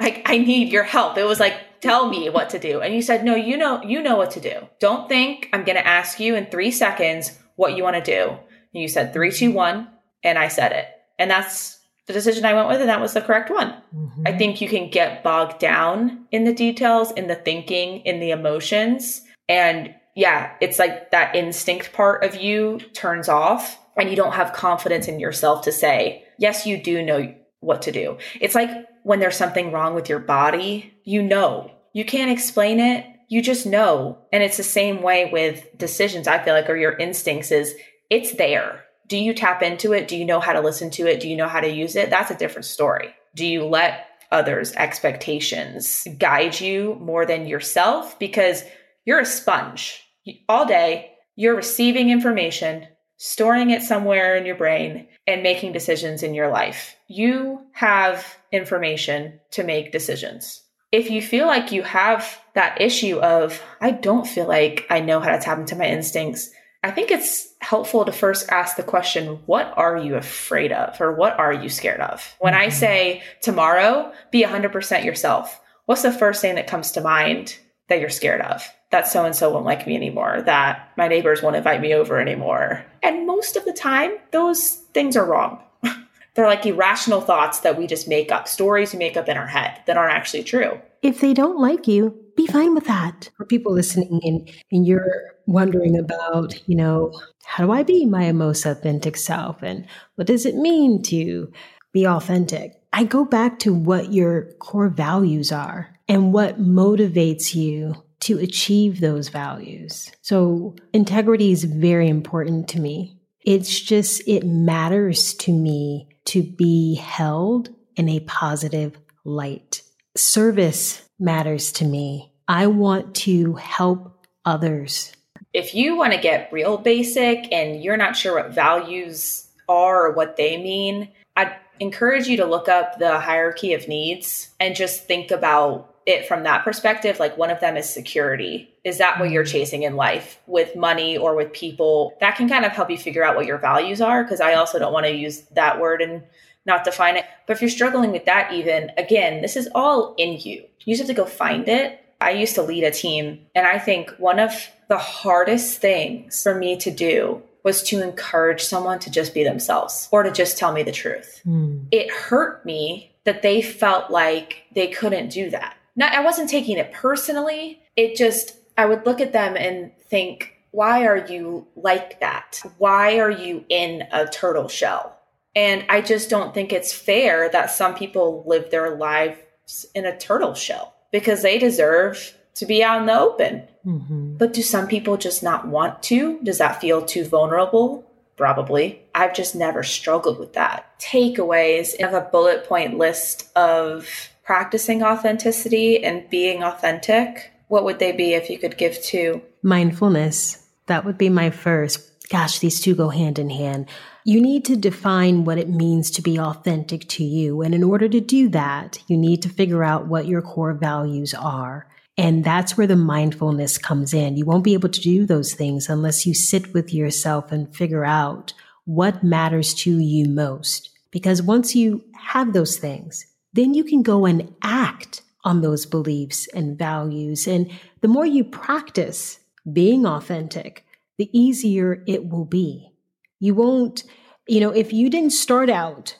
like, 0.00 0.22
I 0.26 0.38
need 0.38 0.72
your 0.72 0.84
help. 0.84 1.18
It 1.18 1.24
was 1.24 1.40
like, 1.40 1.80
tell 1.80 2.08
me 2.08 2.28
what 2.30 2.50
to 2.50 2.58
do. 2.58 2.80
And 2.80 2.94
you 2.94 3.02
said, 3.02 3.24
No, 3.24 3.34
you 3.34 3.56
know, 3.56 3.82
you 3.82 4.02
know 4.02 4.16
what 4.16 4.32
to 4.32 4.40
do. 4.40 4.68
Don't 4.80 5.08
think 5.08 5.48
I'm 5.52 5.64
gonna 5.64 5.80
ask 5.80 6.20
you 6.20 6.34
in 6.34 6.46
three 6.46 6.70
seconds 6.70 7.38
what 7.56 7.76
you 7.76 7.82
want 7.82 7.96
to 7.96 8.02
do. 8.02 8.30
And 8.30 8.82
you 8.82 8.88
said 8.88 9.12
three, 9.12 9.32
two, 9.32 9.52
one, 9.52 9.88
and 10.22 10.38
I 10.38 10.48
said 10.48 10.72
it. 10.72 10.86
And 11.18 11.30
that's 11.30 11.78
the 12.06 12.12
decision 12.12 12.44
I 12.44 12.54
went 12.54 12.68
with, 12.68 12.80
and 12.80 12.88
that 12.88 13.00
was 13.00 13.12
the 13.12 13.20
correct 13.20 13.50
one. 13.50 13.74
Mm-hmm. 13.94 14.22
I 14.26 14.36
think 14.36 14.60
you 14.60 14.68
can 14.68 14.90
get 14.90 15.22
bogged 15.22 15.58
down 15.58 16.26
in 16.30 16.44
the 16.44 16.54
details, 16.54 17.12
in 17.12 17.26
the 17.26 17.34
thinking, 17.34 18.00
in 18.00 18.18
the 18.18 18.30
emotions. 18.30 19.22
And 19.48 19.94
yeah, 20.16 20.54
it's 20.60 20.78
like 20.78 21.10
that 21.10 21.36
instinct 21.36 21.92
part 21.92 22.24
of 22.24 22.34
you 22.34 22.80
turns 22.94 23.28
off, 23.28 23.78
and 23.96 24.08
you 24.08 24.16
don't 24.16 24.32
have 24.32 24.52
confidence 24.52 25.06
in 25.06 25.20
yourself 25.20 25.62
to 25.64 25.72
say, 25.72 26.24
yes, 26.38 26.66
you 26.66 26.82
do 26.82 27.02
know 27.02 27.34
what 27.60 27.82
to 27.82 27.92
do. 27.92 28.18
It's 28.40 28.54
like 28.54 28.70
when 29.02 29.20
there's 29.20 29.36
something 29.36 29.72
wrong 29.72 29.94
with 29.94 30.08
your 30.08 30.20
body, 30.20 30.94
you 31.04 31.22
know. 31.22 31.70
You 31.92 32.04
can't 32.04 32.30
explain 32.30 32.80
it, 32.80 33.06
you 33.28 33.42
just 33.42 33.66
know. 33.66 34.18
And 34.32 34.42
it's 34.42 34.56
the 34.56 34.62
same 34.62 35.02
way 35.02 35.30
with 35.32 35.76
decisions, 35.76 36.28
I 36.28 36.38
feel 36.38 36.54
like, 36.54 36.70
or 36.70 36.76
your 36.76 36.96
instincts 36.96 37.50
is 37.50 37.74
it's 38.10 38.32
there 38.34 38.84
do 39.08 39.16
you 39.16 39.34
tap 39.34 39.62
into 39.62 39.92
it? 39.92 40.06
Do 40.06 40.16
you 40.16 40.24
know 40.24 40.38
how 40.38 40.52
to 40.52 40.60
listen 40.60 40.90
to 40.90 41.06
it? 41.06 41.20
Do 41.20 41.28
you 41.28 41.36
know 41.36 41.48
how 41.48 41.60
to 41.60 41.68
use 41.68 41.96
it? 41.96 42.10
That's 42.10 42.30
a 42.30 42.36
different 42.36 42.66
story. 42.66 43.14
Do 43.34 43.46
you 43.46 43.64
let 43.64 44.06
others' 44.30 44.74
expectations 44.74 46.06
guide 46.18 46.60
you 46.60 46.98
more 47.00 47.24
than 47.24 47.46
yourself? 47.46 48.18
Because 48.18 48.62
you're 49.06 49.20
a 49.20 49.26
sponge. 49.26 50.02
All 50.48 50.66
day, 50.66 51.12
you're 51.36 51.56
receiving 51.56 52.10
information, 52.10 52.86
storing 53.18 53.70
it 53.70 53.82
somewhere 53.82 54.36
in 54.36 54.46
your 54.46 54.54
brain, 54.54 55.06
and 55.26 55.42
making 55.42 55.72
decisions 55.72 56.22
in 56.22 56.34
your 56.34 56.48
life. 56.48 56.96
You 57.08 57.60
have 57.72 58.36
information 58.50 59.40
to 59.50 59.64
make 59.64 59.92
decisions. 59.92 60.62
If 60.90 61.10
you 61.10 61.20
feel 61.20 61.46
like 61.46 61.70
you 61.70 61.82
have 61.82 62.40
that 62.54 62.80
issue 62.80 63.18
of, 63.18 63.60
I 63.80 63.90
don't 63.90 64.26
feel 64.26 64.48
like 64.48 64.86
I 64.88 65.00
know 65.00 65.20
how 65.20 65.32
to 65.32 65.40
tap 65.40 65.58
into 65.58 65.76
my 65.76 65.84
instincts, 65.84 66.50
I 66.82 66.92
think 66.92 67.10
it's 67.10 67.52
helpful 67.60 68.04
to 68.04 68.12
first 68.12 68.50
ask 68.50 68.76
the 68.76 68.84
question, 68.84 69.40
what 69.46 69.74
are 69.76 69.96
you 69.96 70.14
afraid 70.14 70.72
of 70.72 71.00
or 71.00 71.12
what 71.12 71.38
are 71.38 71.52
you 71.52 71.68
scared 71.68 72.00
of? 72.00 72.36
When 72.38 72.54
I 72.54 72.68
mm-hmm. 72.68 72.78
say 72.78 73.22
tomorrow, 73.42 74.12
be 74.30 74.44
100% 74.44 75.04
yourself, 75.04 75.60
what's 75.86 76.02
the 76.02 76.12
first 76.12 76.40
thing 76.40 76.54
that 76.54 76.68
comes 76.68 76.92
to 76.92 77.00
mind 77.00 77.58
that 77.88 78.00
you're 78.00 78.08
scared 78.08 78.40
of? 78.40 78.66
That 78.90 79.06
so 79.06 79.24
and 79.24 79.36
so 79.36 79.50
won't 79.50 79.66
like 79.66 79.86
me 79.86 79.96
anymore, 79.96 80.42
that 80.42 80.92
my 80.96 81.08
neighbors 81.08 81.42
won't 81.42 81.56
invite 81.56 81.80
me 81.80 81.92
over 81.94 82.18
anymore. 82.18 82.86
And 83.02 83.26
most 83.26 83.56
of 83.56 83.64
the 83.64 83.72
time, 83.72 84.12
those 84.30 84.74
things 84.94 85.16
are 85.16 85.26
wrong. 85.26 85.62
They're 86.34 86.46
like 86.46 86.64
irrational 86.64 87.20
thoughts 87.20 87.60
that 87.60 87.76
we 87.76 87.86
just 87.86 88.08
make 88.08 88.32
up, 88.32 88.48
stories 88.48 88.92
we 88.92 88.98
make 88.98 89.16
up 89.16 89.28
in 89.28 89.36
our 89.36 89.46
head 89.46 89.82
that 89.86 89.96
aren't 89.96 90.14
actually 90.14 90.44
true. 90.44 90.80
If 91.02 91.20
they 91.20 91.34
don't 91.34 91.60
like 91.60 91.86
you, 91.86 92.16
be 92.36 92.46
fine 92.46 92.74
with 92.74 92.86
that. 92.86 93.30
For 93.36 93.44
people 93.44 93.72
listening 93.72 94.20
and, 94.22 94.50
and 94.70 94.86
you're 94.86 95.34
wondering 95.46 95.98
about, 95.98 96.60
you 96.68 96.76
know, 96.76 97.12
how 97.44 97.66
do 97.66 97.72
I 97.72 97.82
be 97.82 98.06
my 98.06 98.32
most 98.32 98.64
authentic 98.64 99.16
self? 99.16 99.62
And 99.62 99.86
what 100.14 100.26
does 100.26 100.46
it 100.46 100.54
mean 100.54 101.02
to 101.04 101.52
be 101.92 102.06
authentic? 102.06 102.80
I 102.92 103.04
go 103.04 103.24
back 103.24 103.58
to 103.60 103.74
what 103.74 104.12
your 104.12 104.52
core 104.60 104.88
values 104.88 105.52
are 105.52 105.97
and 106.08 106.32
what 106.32 106.60
motivates 106.60 107.54
you 107.54 107.94
to 108.20 108.38
achieve 108.38 109.00
those 109.00 109.28
values. 109.28 110.10
So 110.22 110.74
integrity 110.92 111.52
is 111.52 111.64
very 111.64 112.08
important 112.08 112.68
to 112.68 112.80
me. 112.80 113.20
It's 113.44 113.80
just, 113.80 114.22
it 114.26 114.44
matters 114.44 115.34
to 115.34 115.52
me 115.52 116.08
to 116.26 116.42
be 116.42 116.96
held 116.96 117.70
in 117.96 118.08
a 118.08 118.20
positive 118.20 118.98
light. 119.24 119.82
Service 120.16 121.02
matters 121.18 121.72
to 121.72 121.84
me. 121.84 122.32
I 122.48 122.66
want 122.66 123.14
to 123.16 123.54
help 123.54 124.26
others. 124.44 125.12
If 125.52 125.74
you 125.74 125.96
want 125.96 126.12
to 126.12 126.18
get 126.18 126.52
real 126.52 126.78
basic 126.78 127.50
and 127.52 127.82
you're 127.82 127.96
not 127.96 128.16
sure 128.16 128.34
what 128.34 128.54
values 128.54 129.46
are 129.68 130.06
or 130.06 130.12
what 130.12 130.36
they 130.36 130.56
mean, 130.56 131.08
I'd 131.36 131.54
encourage 131.80 132.26
you 132.26 132.36
to 132.38 132.46
look 132.46 132.68
up 132.68 132.98
the 132.98 133.20
hierarchy 133.20 133.72
of 133.74 133.88
needs 133.88 134.50
and 134.58 134.74
just 134.74 135.06
think 135.06 135.30
about 135.30 135.97
it 136.08 136.26
from 136.26 136.42
that 136.44 136.64
perspective. 136.64 137.20
Like 137.20 137.36
one 137.36 137.50
of 137.50 137.60
them 137.60 137.76
is 137.76 137.88
security. 137.88 138.74
Is 138.82 138.98
that 138.98 139.20
what 139.20 139.30
you're 139.30 139.44
mm-hmm. 139.44 139.52
chasing 139.52 139.82
in 139.82 139.94
life 139.94 140.40
with 140.46 140.74
money 140.74 141.18
or 141.18 141.36
with 141.36 141.52
people? 141.52 142.16
That 142.20 142.34
can 142.36 142.48
kind 142.48 142.64
of 142.64 142.72
help 142.72 142.90
you 142.90 142.96
figure 142.96 143.22
out 143.22 143.36
what 143.36 143.46
your 143.46 143.58
values 143.58 144.00
are. 144.00 144.24
Cause 144.24 144.40
I 144.40 144.54
also 144.54 144.78
don't 144.78 144.92
want 144.92 145.06
to 145.06 145.14
use 145.14 145.42
that 145.52 145.78
word 145.78 146.00
and 146.00 146.22
not 146.64 146.84
define 146.84 147.16
it. 147.16 147.26
But 147.46 147.56
if 147.56 147.62
you're 147.62 147.70
struggling 147.70 148.10
with 148.10 148.24
that, 148.24 148.52
even 148.52 148.90
again, 148.96 149.42
this 149.42 149.54
is 149.54 149.68
all 149.74 150.14
in 150.16 150.38
you. 150.38 150.64
You 150.84 150.96
just 150.96 151.06
have 151.06 151.08
to 151.08 151.22
go 151.22 151.26
find 151.26 151.68
it. 151.68 152.02
I 152.20 152.30
used 152.30 152.54
to 152.56 152.62
lead 152.62 152.82
a 152.82 152.90
team, 152.90 153.46
and 153.54 153.64
I 153.64 153.78
think 153.78 154.10
one 154.18 154.40
of 154.40 154.52
the 154.88 154.98
hardest 154.98 155.78
things 155.78 156.42
for 156.42 156.52
me 156.52 156.76
to 156.78 156.90
do 156.90 157.40
was 157.62 157.82
to 157.84 158.02
encourage 158.02 158.62
someone 158.62 158.98
to 159.00 159.10
just 159.10 159.34
be 159.34 159.44
themselves 159.44 160.08
or 160.10 160.24
to 160.24 160.32
just 160.32 160.58
tell 160.58 160.72
me 160.72 160.82
the 160.82 160.90
truth. 160.90 161.42
Mm. 161.46 161.86
It 161.92 162.10
hurt 162.10 162.64
me 162.66 163.12
that 163.22 163.42
they 163.42 163.62
felt 163.62 164.10
like 164.10 164.64
they 164.74 164.88
couldn't 164.88 165.28
do 165.28 165.50
that. 165.50 165.76
Now, 165.98 166.10
I 166.12 166.20
wasn't 166.20 166.48
taking 166.48 166.78
it 166.78 166.92
personally. 166.92 167.82
It 167.96 168.16
just, 168.16 168.56
I 168.78 168.86
would 168.86 169.04
look 169.04 169.20
at 169.20 169.32
them 169.32 169.56
and 169.56 169.90
think, 170.08 170.54
why 170.70 171.06
are 171.06 171.16
you 171.16 171.66
like 171.74 172.20
that? 172.20 172.62
Why 172.78 173.18
are 173.18 173.30
you 173.30 173.64
in 173.68 174.04
a 174.12 174.26
turtle 174.26 174.68
shell? 174.68 175.18
And 175.56 175.84
I 175.88 176.00
just 176.00 176.30
don't 176.30 176.54
think 176.54 176.72
it's 176.72 176.92
fair 176.92 177.48
that 177.50 177.72
some 177.72 177.96
people 177.96 178.44
live 178.46 178.70
their 178.70 178.94
lives 178.94 179.86
in 179.92 180.06
a 180.06 180.16
turtle 180.16 180.54
shell 180.54 180.94
because 181.10 181.42
they 181.42 181.58
deserve 181.58 182.32
to 182.54 182.64
be 182.64 182.84
out 182.84 183.00
in 183.00 183.06
the 183.06 183.18
open. 183.18 183.64
Mm-hmm. 183.84 184.36
But 184.36 184.52
do 184.52 184.62
some 184.62 184.86
people 184.86 185.16
just 185.16 185.42
not 185.42 185.66
want 185.66 186.00
to? 186.04 186.38
Does 186.44 186.58
that 186.58 186.80
feel 186.80 187.04
too 187.04 187.24
vulnerable? 187.24 188.04
Probably. 188.36 189.02
I've 189.16 189.34
just 189.34 189.56
never 189.56 189.82
struggled 189.82 190.38
with 190.38 190.52
that. 190.52 190.96
Takeaways 191.00 191.94
I 191.98 192.04
have 192.04 192.14
a 192.14 192.28
bullet 192.30 192.68
point 192.68 192.96
list 192.96 193.50
of 193.56 194.06
practicing 194.48 195.02
authenticity 195.02 196.02
and 196.02 196.26
being 196.30 196.64
authentic. 196.64 197.52
What 197.68 197.84
would 197.84 197.98
they 197.98 198.12
be 198.12 198.32
if 198.32 198.48
you 198.48 198.58
could 198.58 198.78
give 198.78 198.98
two? 199.02 199.42
Mindfulness. 199.62 200.66
That 200.86 201.04
would 201.04 201.18
be 201.18 201.28
my 201.28 201.50
first 201.50 202.08
gosh, 202.30 202.58
these 202.58 202.80
two 202.80 202.94
go 202.94 203.10
hand 203.10 203.38
in 203.38 203.50
hand. 203.50 203.88
You 204.24 204.40
need 204.40 204.64
to 204.66 204.76
define 204.76 205.44
what 205.44 205.58
it 205.58 205.68
means 205.68 206.10
to 206.12 206.22
be 206.22 206.38
authentic 206.38 207.08
to 207.08 207.24
you. 207.24 207.62
And 207.62 207.74
in 207.74 207.82
order 207.82 208.08
to 208.08 208.20
do 208.20 208.48
that, 208.50 208.98
you 209.06 209.16
need 209.16 209.42
to 209.42 209.48
figure 209.48 209.84
out 209.84 210.06
what 210.06 210.26
your 210.26 210.42
core 210.42 210.74
values 210.74 211.34
are. 211.34 211.86
And 212.16 212.44
that's 212.44 212.76
where 212.76 212.86
the 212.86 212.96
mindfulness 212.96 213.78
comes 213.78 214.12
in. 214.12 214.36
You 214.36 214.44
won't 214.44 214.64
be 214.64 214.74
able 214.74 214.90
to 214.90 215.00
do 215.00 215.24
those 215.24 215.54
things 215.54 215.88
unless 215.88 216.26
you 216.26 216.34
sit 216.34 216.74
with 216.74 216.92
yourself 216.92 217.52
and 217.52 217.74
figure 217.74 218.04
out 218.04 218.52
what 218.84 219.22
matters 219.22 219.72
to 219.74 219.98
you 219.98 220.28
most. 220.28 220.90
Because 221.10 221.40
once 221.40 221.74
you 221.74 222.04
have 222.14 222.52
those 222.52 222.76
things, 222.76 223.24
then 223.52 223.74
you 223.74 223.84
can 223.84 224.02
go 224.02 224.26
and 224.26 224.54
act 224.62 225.22
on 225.44 225.60
those 225.60 225.86
beliefs 225.86 226.48
and 226.54 226.78
values. 226.78 227.46
And 227.46 227.70
the 228.00 228.08
more 228.08 228.26
you 228.26 228.44
practice 228.44 229.40
being 229.70 230.06
authentic, 230.06 230.84
the 231.16 231.30
easier 231.38 232.02
it 232.06 232.28
will 232.28 232.44
be. 232.44 232.92
You 233.40 233.54
won't, 233.54 234.04
you 234.46 234.60
know, 234.60 234.70
if 234.70 234.92
you 234.92 235.10
didn't 235.10 235.30
start 235.30 235.70
out 235.70 236.16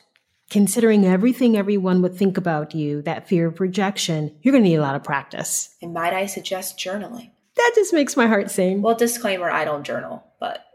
considering 0.51 1.05
everything 1.05 1.57
everyone 1.57 2.01
would 2.03 2.17
think 2.17 2.37
about 2.37 2.75
you, 2.75 3.03
that 3.03 3.29
fear 3.29 3.49
of 3.49 3.61
rejection, 3.61 4.35
you're 4.43 4.53
going 4.53 4.65
to 4.65 4.71
need 4.71 4.77
a 4.77 4.83
lot 4.83 4.95
of 4.95 5.05
practice. 5.05 5.75
And 5.83 5.93
might 5.93 6.15
I 6.15 6.27
suggest 6.27 6.79
journaling? 6.79 7.31
That 7.57 7.73
just 7.75 7.93
makes 7.93 8.17
my 8.17 8.27
heart 8.27 8.51
sing. 8.51 8.83
Well, 8.83 8.95
disclaimer, 8.95 9.51
I 9.51 9.65
don't 9.65 9.85
journal, 9.85 10.25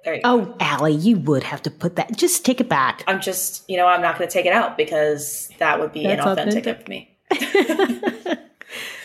there 0.03 0.15
you 0.15 0.21
oh, 0.23 0.45
go. 0.45 0.55
Allie, 0.59 0.93
you 0.93 1.17
would 1.17 1.43
have 1.43 1.61
to 1.63 1.71
put 1.71 1.95
that. 1.95 2.15
Just 2.17 2.45
take 2.45 2.59
it 2.59 2.69
back. 2.69 3.03
I'm 3.07 3.21
just, 3.21 3.67
you 3.69 3.77
know, 3.77 3.87
I'm 3.87 4.01
not 4.01 4.17
going 4.17 4.27
to 4.27 4.33
take 4.33 4.45
it 4.45 4.53
out 4.53 4.77
because 4.77 5.49
that 5.59 5.79
would 5.79 5.93
be 5.93 6.03
That's 6.03 6.21
inauthentic 6.21 6.67
authentic. 6.67 6.81
of 6.81 6.87
me. 6.87 7.17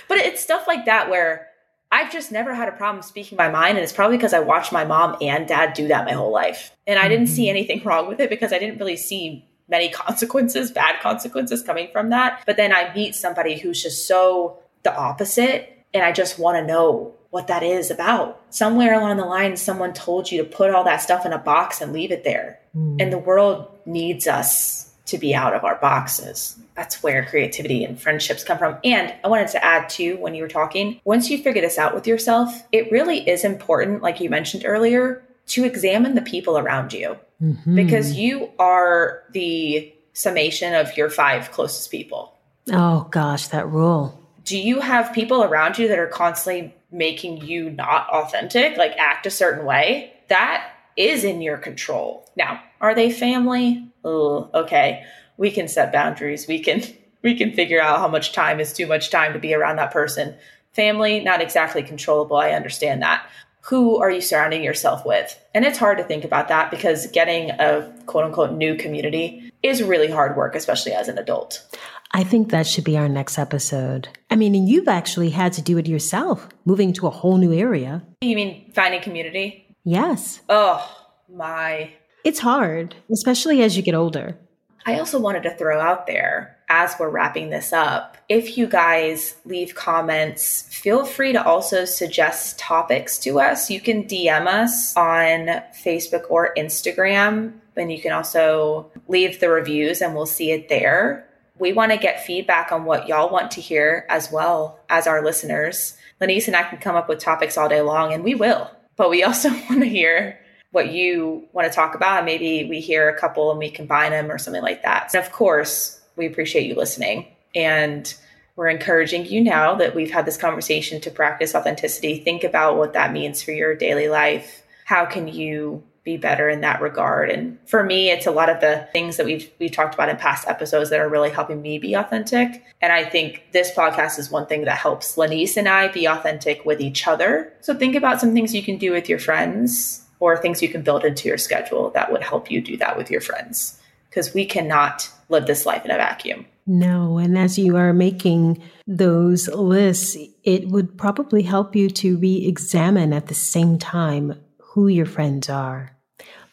but 0.09 0.19
it's 0.19 0.43
stuff 0.43 0.67
like 0.67 0.87
that 0.87 1.09
where 1.09 1.49
I've 1.91 2.13
just 2.13 2.33
never 2.33 2.55
had 2.55 2.69
a 2.69 2.73
problem 2.73 3.03
speaking 3.03 3.37
my 3.37 3.49
mind. 3.49 3.77
And 3.77 3.85
it's 3.85 3.93
probably 3.93 4.17
because 4.17 4.35
I 4.35 4.41
watched 4.41 4.73
my 4.73 4.85
mom 4.85 5.17
and 5.21 5.47
dad 5.47 5.73
do 5.73 5.89
that 5.89 6.05
my 6.05 6.13
whole 6.13 6.33
life. 6.33 6.77
And 6.87 6.99
I 6.99 7.09
didn't 7.09 7.29
see 7.29 7.45
mm-hmm. 7.45 7.51
anything 7.51 7.85
wrong 7.85 8.09
with 8.09 8.21
it 8.21 8.29
because 8.29 8.53
I 8.53 8.59
didn't 8.59 8.79
really 8.79 8.97
see 8.97 9.49
many 9.69 9.89
consequences, 9.93 10.71
bad 10.71 11.01
consequences 11.01 11.63
coming 11.63 11.89
from 11.93 12.11
that. 12.11 12.43
But 12.45 12.57
then 12.57 12.73
I 12.73 12.93
meet 12.95 13.15
somebody 13.15 13.59
who's 13.59 13.83
just 13.83 14.07
so 14.07 14.59
the 14.83 14.95
opposite. 14.95 15.75
And 15.95 16.03
I 16.03 16.13
just 16.13 16.39
want 16.39 16.59
to 16.59 16.67
know 16.67 17.15
what 17.31 17.49
that 17.49 17.63
is 17.63 17.91
about. 17.91 18.41
Somewhere 18.51 18.95
along 18.95 19.17
the 19.19 19.25
line, 19.25 19.57
someone 19.57 19.93
told 19.93 20.31
you 20.31 20.39
to 20.43 20.49
put 20.49 20.71
all 20.71 20.85
that 20.85 21.03
stuff 21.03 21.27
in 21.27 21.33
a 21.33 21.39
box 21.39 21.81
and 21.81 21.93
leave 21.93 22.11
it 22.11 22.25
there. 22.25 22.59
And 22.75 23.13
the 23.13 23.19
world 23.19 23.67
needs 23.87 24.27
us 24.29 24.93
to 25.07 25.19
be 25.19 25.35
out 25.35 25.53
of 25.55 25.65
our 25.65 25.75
boxes. 25.77 26.57
That's 26.77 27.03
where 27.03 27.25
creativity 27.25 27.83
and 27.85 28.01
friendships 28.01 28.45
come 28.45 28.57
from. 28.57 28.77
And 28.85 29.13
I 29.25 29.29
wanted 29.29 29.49
to 29.49 29.65
add 29.65 29.89
too, 29.89 30.17
when 30.19 30.35
you 30.35 30.43
were 30.43 30.49
talking, 30.49 31.01
once 31.05 31.29
you 31.29 31.39
figure 31.43 31.61
this 31.63 31.77
out 31.79 31.95
with 31.95 32.07
yourself, 32.07 32.63
it 32.71 32.93
really 32.93 33.29
is 33.29 33.43
important, 33.45 34.01
like 34.03 34.21
you 34.21 34.31
mentioned 34.31 34.63
earlier, 34.65 35.23
to 35.49 35.65
examine 35.65 36.15
the 36.15 36.23
people 36.23 36.57
around 36.59 36.93
you 36.93 37.17
Mhm. 37.43 37.75
because 37.75 38.13
you 38.13 38.51
are 38.59 39.23
the 39.33 39.93
summation 40.13 40.75
of 40.75 40.97
your 40.97 41.09
five 41.11 41.51
closest 41.53 41.91
people. 41.91 42.35
oh 42.71 43.07
gosh, 43.11 43.49
that 43.49 43.67
rule. 43.69 44.19
Do 44.45 44.59
you 44.59 44.81
have 44.81 45.13
people 45.15 45.43
around 45.43 45.79
you 45.79 45.89
that 45.89 45.99
are 45.99 46.07
constantly 46.07 46.75
making 46.91 47.45
you 47.45 47.71
not 47.71 48.09
authentic, 48.09 48.77
like 48.77 48.93
act 48.99 49.27
a 49.27 49.31
certain 49.31 49.65
way? 49.65 50.13
That 50.29 50.71
is 50.97 51.25
in 51.25 51.41
your 51.41 51.57
control. 51.57 52.29
Now, 52.37 52.63
are 52.81 52.95
they 52.95 53.11
family? 53.11 53.89
Okay. 54.05 55.05
We 55.37 55.51
can 55.51 55.69
set 55.69 55.93
boundaries. 55.93 56.47
We 56.47 56.61
can 56.61 56.83
we 57.23 57.37
can 57.37 57.53
figure 57.53 57.81
out 57.81 57.99
how 57.99 58.09
much 58.09 58.33
time 58.33 58.61
is 58.61 58.73
too 58.73 58.87
much 58.87 59.11
time 59.11 59.33
to 59.33 59.39
be 59.39 59.55
around 59.55 59.77
that 59.77 59.93
person. 59.93 60.35
Family, 60.73 61.21
not 61.21 61.41
exactly 61.41 61.83
controllable. 61.83 62.37
I 62.37 62.51
understand 62.51 63.03
that. 63.03 63.29
Who 63.63 63.99
are 63.99 64.11
you 64.11 64.21
surrounding 64.21 64.63
yourself 64.63 65.05
with? 65.05 65.39
And 65.55 65.65
it's 65.65 65.79
hard 65.79 65.99
to 65.99 66.05
think 66.05 66.25
about 66.25 66.49
that 66.49 66.71
because 66.71 67.09
getting 67.09 67.51
a 67.51 67.93
quote 68.07 68.25
unquote 68.25 68.53
new 68.53 68.77
community 68.77 69.53
is 69.63 69.83
really 69.83 70.11
hard 70.11 70.37
work, 70.37 70.55
especially 70.55 70.93
as 70.93 71.09
an 71.09 71.19
adult. 71.19 71.67
I 72.13 72.25
think 72.25 72.51
that 72.51 72.67
should 72.67 72.85
be 72.85 72.97
our 72.97 73.09
next 73.09 73.39
episode. 73.39 74.09
I 74.31 74.37
mean, 74.37 74.55
and 74.55 74.69
you've 74.69 74.89
actually 74.89 75.31
had 75.31 75.53
to 75.55 75.63
do 75.63 75.77
it 75.79 75.87
yourself, 75.87 76.49
moving 76.65 76.93
to 76.95 77.07
a 77.07 77.11
whole 77.11 77.37
new 77.37 77.53
area. 77.53 78.03
You 78.21 78.35
mean 78.35 78.73
finding 78.75 79.01
community? 79.03 79.77
Yes, 79.85 80.41
Oh, 80.49 80.87
my. 81.29 81.91
it's 82.25 82.41
hard, 82.41 82.95
especially 83.13 83.63
as 83.63 83.77
you 83.77 83.83
get 83.83 83.95
older. 83.95 84.39
I 84.87 84.99
also 84.99 85.21
wanted 85.21 85.43
to 85.45 85.55
throw 85.57 85.79
out 85.81 86.07
there 86.07 86.57
as 86.71 86.95
we're 86.99 87.11
wrapping 87.11 87.51
this 87.51 87.73
up 87.73 88.17
if 88.29 88.59
you 88.59 88.67
guys 88.67 89.37
leave 89.47 89.75
comments, 89.75 90.63
feel 90.75 91.05
free 91.07 91.33
to 91.33 91.43
also 91.43 91.85
suggest 91.87 92.59
topics 92.59 93.19
to 93.21 93.41
us. 93.41 93.71
You 93.71 93.81
can 93.81 94.05
DM 94.05 94.47
us 94.47 94.95
on 94.97 95.63
Facebook 95.83 96.25
or 96.29 96.53
Instagram, 96.57 97.55
and 97.77 97.91
you 97.91 98.01
can 98.01 98.13
also 98.13 98.91
leave 99.09 99.41
the 99.41 99.49
reviews 99.49 100.03
and 100.03 100.15
we'll 100.15 100.27
see 100.27 100.51
it 100.51 100.69
there. 100.69 101.27
We 101.59 101.73
want 101.73 101.93
to 101.93 101.99
get 101.99 102.25
feedback 102.25 102.73
on 102.73 102.85
what 102.85 103.09
y'all 103.09 103.31
want 103.31 103.51
to 103.53 103.61
hear 103.61 104.07
as 104.09 104.31
well 104.31 104.81
as 104.89 105.07
our 105.07 105.25
listeners. 105.25 105.97
Lenise 106.21 106.47
and 106.47 106.57
I 106.57 106.63
can 106.63 106.79
come 106.79 106.97
up 106.97 107.09
with 107.09 107.19
topics 107.19 107.57
all 107.57 107.69
day 107.69 107.81
long, 107.81 108.13
and 108.13 108.25
we 108.25 108.35
will. 108.35 108.71
But 108.97 109.11
we 109.11 109.23
also 109.23 109.51
want 109.71 109.81
to 109.81 109.89
hear 109.89 110.39
what 110.71 110.93
you 110.93 111.49
want 111.53 111.71
to 111.71 111.75
talk 111.75 111.95
about. 111.95 112.25
Maybe 112.25 112.69
we 112.69 112.81
hear 112.81 113.09
a 113.09 113.19
couple 113.19 113.51
and 113.51 113.59
we 113.59 113.71
combine 113.71 114.11
them 114.11 114.31
or 114.31 114.39
something 114.39 114.63
like 114.63 114.83
that. 114.83 115.15
Of 115.15 115.33
course, 115.33 116.01
we 116.17 116.27
appreciate 116.27 116.67
you 116.67 116.75
listening. 116.75 117.27
And 117.55 118.13
we're 118.57 118.69
encouraging 118.69 119.25
you 119.27 119.43
now 119.43 119.77
that 119.77 119.95
we've 119.95 120.11
had 120.11 120.27
this 120.27 120.37
conversation 120.37 121.01
to 121.03 121.11
practice 121.11 121.55
authenticity. 121.55 122.19
Think 122.19 122.45
about 122.45 122.77
what 122.77 122.93
that 122.95 123.13
means 123.13 123.41
for 123.41 123.53
your 123.53 123.75
daily 123.75 124.09
life. 124.09 124.63
How 124.85 125.07
can 125.07 125.29
you 125.29 125.83
be 126.09 126.17
better 126.17 126.49
in 126.49 126.63
that 126.63 126.81
regard? 126.81 127.31
And 127.31 127.59
for 127.67 127.85
me, 127.85 128.11
it's 128.11 128.27
a 128.27 128.31
lot 128.31 128.49
of 128.49 128.61
the 128.61 128.89
things 128.93 129.19
that 129.19 129.27
we've 129.27 129.51
we've 129.59 129.71
talked 129.71 129.95
about 129.95 130.09
in 130.09 130.17
past 130.17 130.49
episodes 130.49 130.89
that 130.89 131.01
are 131.01 131.09
really 131.09 131.31
helping 131.31 131.61
me 131.61 131.79
be 131.79 131.93
authentic. 131.95 132.65
And 132.81 132.93
I 132.93 133.05
think 133.05 133.45
this 133.53 133.71
podcast 133.73 134.19
is 134.19 134.31
one 134.31 134.47
thing 134.47 134.65
that 134.65 134.79
helps 134.79 135.17
Lenise 135.17 135.57
and 135.57 135.69
I 135.69 135.89
be 135.89 136.07
authentic 136.07 136.65
with 136.65 136.81
each 136.81 137.07
other. 137.07 137.53
So 137.61 137.75
think 137.75 137.95
about 137.95 138.21
some 138.21 138.33
things 138.33 138.55
you 138.55 138.63
can 138.63 138.79
do 138.79 138.91
with 138.91 139.09
your 139.09 139.19
friends 139.19 140.07
or 140.19 140.37
things 140.37 140.63
you 140.63 140.69
can 140.71 140.83
build 140.83 141.05
into 141.05 141.29
your 141.29 141.39
schedule 141.39 141.91
that 141.91 142.11
would 142.11 142.23
help 142.23 142.51
you 142.51 142.61
do 142.61 142.77
that 142.79 142.97
with 142.97 143.11
your 143.11 143.21
friends. 143.21 143.79
Because 144.09 144.33
we 144.33 144.47
cannot 144.47 145.11
live 145.29 145.47
this 145.47 145.67
life 145.67 145.85
in 145.85 145.91
a 145.91 145.97
vacuum. 145.97 146.47
No, 146.67 147.19
and 147.19 147.37
as 147.37 147.59
you 147.59 147.77
are 147.77 147.93
making 147.93 148.63
those 148.87 149.49
lists, 149.49 150.17
it 150.45 150.69
would 150.69 150.97
probably 150.97 151.43
help 151.43 151.77
you 151.77 151.91
to 151.91 152.17
re 152.17 152.47
examine 152.47 153.13
at 153.13 153.27
the 153.27 153.35
same 153.35 153.79
time 153.79 154.41
who 154.59 154.87
your 154.89 155.07
friends 155.07 155.49
are. 155.49 155.98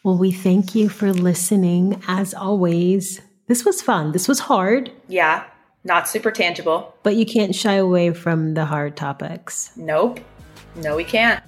Well, 0.06 0.16
we 0.16 0.30
thank 0.30 0.76
you 0.76 0.88
for 0.88 1.12
listening. 1.12 2.00
As 2.06 2.32
always, 2.32 3.20
this 3.48 3.64
was 3.64 3.82
fun. 3.82 4.12
This 4.12 4.28
was 4.28 4.38
hard, 4.38 4.92
Yeah, 5.08 5.42
not 5.82 6.08
super 6.08 6.30
tangible. 6.30 6.94
but 7.02 7.16
you 7.16 7.26
can't 7.26 7.52
shy 7.52 7.72
away 7.74 8.12
from 8.12 8.54
the 8.54 8.66
hard 8.66 8.96
topics. 8.96 9.72
Nope. 9.74 10.20
No, 10.76 10.94
we 10.94 11.02
can't. 11.02 11.42